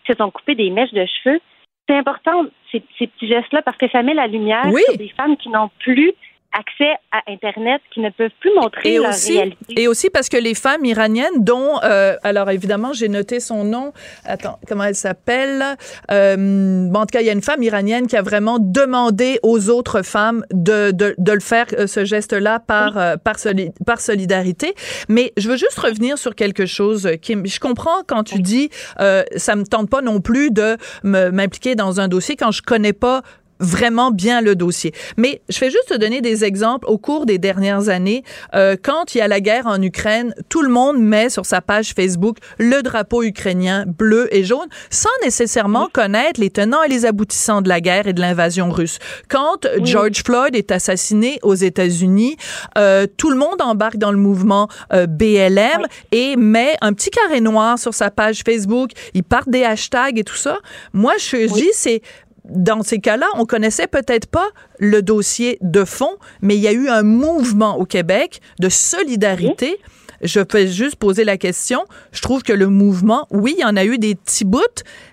[0.07, 1.41] se sont coupées des mèches de cheveux,
[1.89, 4.83] c'est important ces, ces petits gestes-là parce que ça met la lumière Oui.
[4.89, 6.13] sur des femmes qui n'ont plus
[6.53, 9.81] accès à Internet, qui ne peuvent plus montrer Et leur aussi, réalité.
[9.81, 13.93] et aussi parce que les femmes iraniennes, dont, euh, alors évidemment, j'ai noté son nom.
[14.25, 15.77] Attends, comment elle s'appelle?
[16.11, 19.39] Euh, bon, En tout cas, il y a une femme iranienne qui a vraiment demandé
[19.43, 23.71] aux autres femmes de, de, de le faire, euh, ce geste-là, par, euh, par, soli-
[23.87, 24.75] par solidarité.
[25.09, 27.47] Mais je veux juste revenir sur quelque chose, Kim.
[27.47, 28.71] Je comprends quand tu dis,
[29.01, 32.93] euh, ça me tente pas non plus de m'impliquer dans un dossier quand je connais
[32.93, 33.23] pas
[33.61, 34.93] vraiment bien le dossier.
[35.17, 38.25] Mais je vais juste te donner des exemples au cours des dernières années.
[38.55, 41.61] Euh, quand il y a la guerre en Ukraine, tout le monde met sur sa
[41.61, 47.07] page Facebook le drapeau ukrainien bleu et jaune sans nécessairement connaître les tenants et les
[47.07, 48.99] aboutissants de la guerre et de l'invasion russe.
[49.29, 52.37] Quand George Floyd est assassiné aux États-Unis,
[52.79, 57.41] euh, tout le monde embarque dans le mouvement euh, BLM et met un petit carré
[57.41, 58.91] noir sur sa page Facebook.
[59.15, 60.59] Ils partent des hashtags et tout ça.
[60.93, 62.03] Moi, je dis, c'est
[62.51, 64.49] dans ces cas-là, on connaissait peut-être pas
[64.79, 69.79] le dossier de fond, mais il y a eu un mouvement au Québec de solidarité.
[70.23, 71.85] Je peux juste poser la question.
[72.13, 74.61] Je trouve que le mouvement, oui, il y en a eu des petits bouts,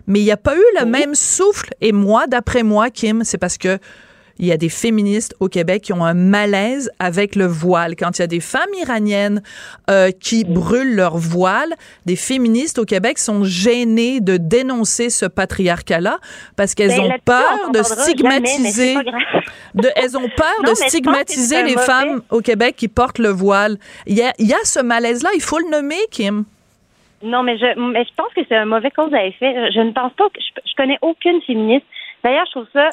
[0.06, 1.70] mais il n'y a pas eu le même souffle.
[1.80, 3.80] Et moi, d'après moi, Kim, c'est parce que
[4.40, 7.96] il y a des féministes au Québec qui ont un malaise avec le voile.
[7.96, 9.42] Quand il y a des femmes iraniennes
[9.90, 11.74] euh, qui brûlent leur voile,
[12.06, 16.20] des féministes au Québec sont gênées de dénoncer ce patriarcat-là
[16.56, 18.96] parce qu'elles Ben, ont peur on de stigmatiser.
[19.76, 22.22] de, elles ont peur de mais je pense que stigmatiser c'est un les mauvais- femmes
[22.32, 23.78] au Québec qui portent le voile.
[24.06, 26.46] Il y a, il y a ce malaise-là, il faut le nommer, Kim.
[27.24, 29.52] Non, mais je, mais je pense que c'est un mauvais cause à effet.
[29.56, 31.86] Je, je ne pense pas que je, je connais aucune féministe.
[32.24, 32.90] D'ailleurs, je trouve ça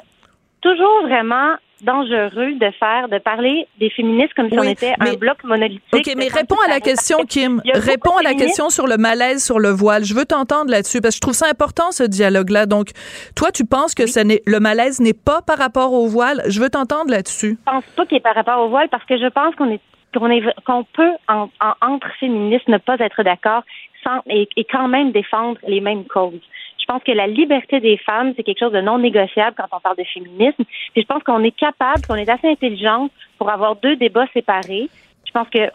[0.64, 5.12] toujours vraiment dangereux de faire, de parler des féministes comme si Oui, on était un
[5.14, 5.82] bloc monolithique.
[5.92, 7.60] OK, mais réponds à la question, Kim.
[7.74, 10.02] Réponds à la féministes- question sur le malaise sur le voile.
[10.04, 12.64] Je veux t'entendre là-dessus parce que je trouve ça important, ce dialogue-là.
[12.66, 12.88] Donc,
[13.36, 16.42] toi, tu penses que ça le malaise n'est pas par rapport au voile?
[16.48, 17.58] Je veux t'entendre là-dessus.
[17.66, 19.80] Je pense pas qu'il est par rapport au voile parce que je pense qu'on est
[20.16, 23.62] qu'on est qu'on peut en, en- entre féministes ne pas être d'accord
[24.04, 26.40] sans et, et quand même défendre les mêmes causes.
[26.85, 29.80] Je pense que la liberté des femmes, c'est quelque chose de non négociable quand on
[29.80, 30.64] parle de féminisme.
[30.93, 34.91] Puis je pense qu'on est capable, qu'on est assez intelligente pour avoir deux débats séparés.
[35.26, 35.70] Je pense que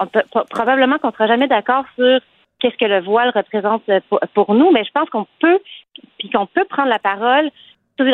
[0.51, 2.19] probablement qu'on sera jamais d'accord sur
[2.59, 3.99] qu'est-ce que le voile représente euh,
[4.35, 5.59] pour, nous, mais je pense qu'on peut
[6.19, 7.49] puis qu'on peut prendre la parole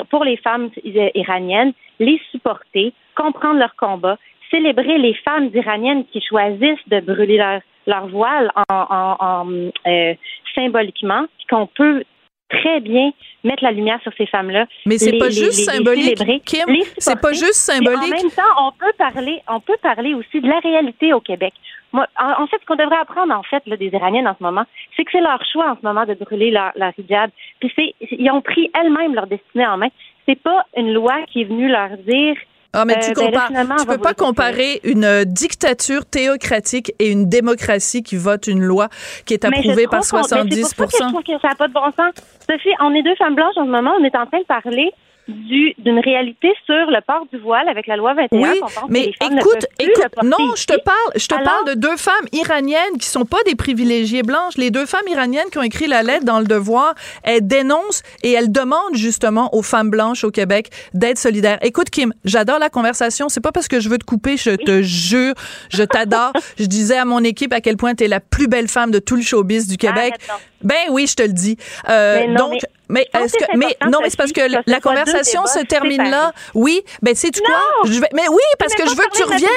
[0.09, 4.17] pour les femmes iraniennes, les supporter, comprendre leur combat,
[4.49, 9.45] célébrer les femmes iraniennes qui choisissent de brûler leur, voile en,
[9.85, 10.13] euh,
[10.55, 12.03] symboliquement, puis qu'on peut
[12.49, 13.11] très bien
[13.43, 14.65] mettre la lumière sur ces femmes-là.
[14.85, 16.65] Mais c'est les- pas les- juste les- les symbolique, célébrer, Kim.
[16.67, 17.97] les C'est pas juste symbolique.
[18.13, 21.53] En même temps, on peut parler, on peut parler aussi de la réalité au Québec.
[21.91, 24.43] Moi, en, en fait, ce qu'on devrait apprendre en fait là, des Iraniennes en ce
[24.43, 24.65] moment,
[24.95, 27.29] c'est que c'est leur choix en ce moment de brûler leur, leur hijab.
[27.59, 29.87] Puis c'est, ils ont pris elles-mêmes leur destinée en main.
[30.27, 32.35] C'est pas une loi qui est venue leur dire.
[32.75, 36.93] Ah, mais tu euh, ben là, compares, tu peux pas comparer une euh, dictature théocratique
[36.99, 38.89] et une démocratie qui vote une loi
[39.25, 41.41] qui est approuvée par trouve qu'on- mais 70 C'est pour ça que je trouve que
[41.41, 42.13] ça n'a pas de bon sens.
[42.49, 43.93] Sophie, on est deux femmes blanches en ce moment.
[43.99, 44.91] On est en train de parler
[45.27, 48.39] du, d'une réalité sur le port du voile avec la loi 21.
[48.51, 51.79] Oui, que mais les écoute, écoute, non, je te parle, je te Alors- parle de
[51.79, 54.55] deux femmes iraniennes qui sont pas des privilégiées blanches.
[54.57, 58.31] Les deux femmes iraniennes qui ont écrit la lettre dans le Devoir, elles dénoncent et
[58.33, 61.57] elles demandent justement aux femmes blanches au Québec d'être solidaires.
[61.61, 63.29] Écoute, Kim, j'adore la conversation.
[63.29, 65.33] C'est pas parce que je veux te couper, je te jure,
[65.71, 66.33] je t'adore.
[66.59, 68.99] je disais à mon équipe à quel point tu es la plus belle femme de
[68.99, 70.13] tout le showbiz du Québec.
[70.61, 71.57] Ben oui, je te le dis.
[71.89, 72.59] Euh, Mais non, donc, mais
[72.89, 76.11] mais, est-ce que mais non, mais c'est parce que la conversation se termine séparés.
[76.11, 76.33] là.
[76.53, 77.55] Oui, ben sais tu quoi!
[77.85, 79.49] Je vais, mais oui, parce Mais que je veux que tu reviennes.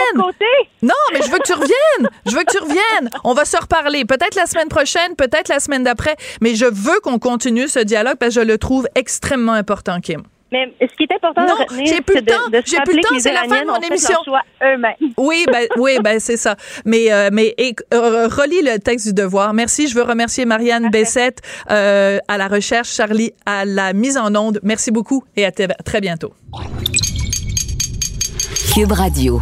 [0.82, 2.10] Non, mais je veux que tu reviennes.
[2.26, 3.10] Je veux que tu reviennes.
[3.24, 4.04] On va se reparler.
[4.04, 6.16] Peut-être la semaine prochaine, peut-être la semaine d'après.
[6.40, 10.22] Mais je veux qu'on continue ce dialogue parce que je le trouve extrêmement important, Kim.
[10.50, 12.62] Mais ce qui est important Non, de retenir, j'ai plus c'est le temps.
[12.64, 14.14] J'ai plus le temps, que les c'est la fin de mon ont fait émission.
[14.14, 15.12] leur choix eux-mêmes.
[15.18, 16.56] Oui, ben, oui, ben c'est ça.
[16.84, 19.52] Mais, euh, mais et, euh, relis le texte du devoir.
[19.52, 19.88] Merci.
[19.88, 24.60] Je veux remercier Marianne Bessette euh, à la recherche, Charlie à la mise en onde.
[24.62, 26.32] Merci beaucoup et à très bientôt.
[28.74, 29.40] Cube Radio.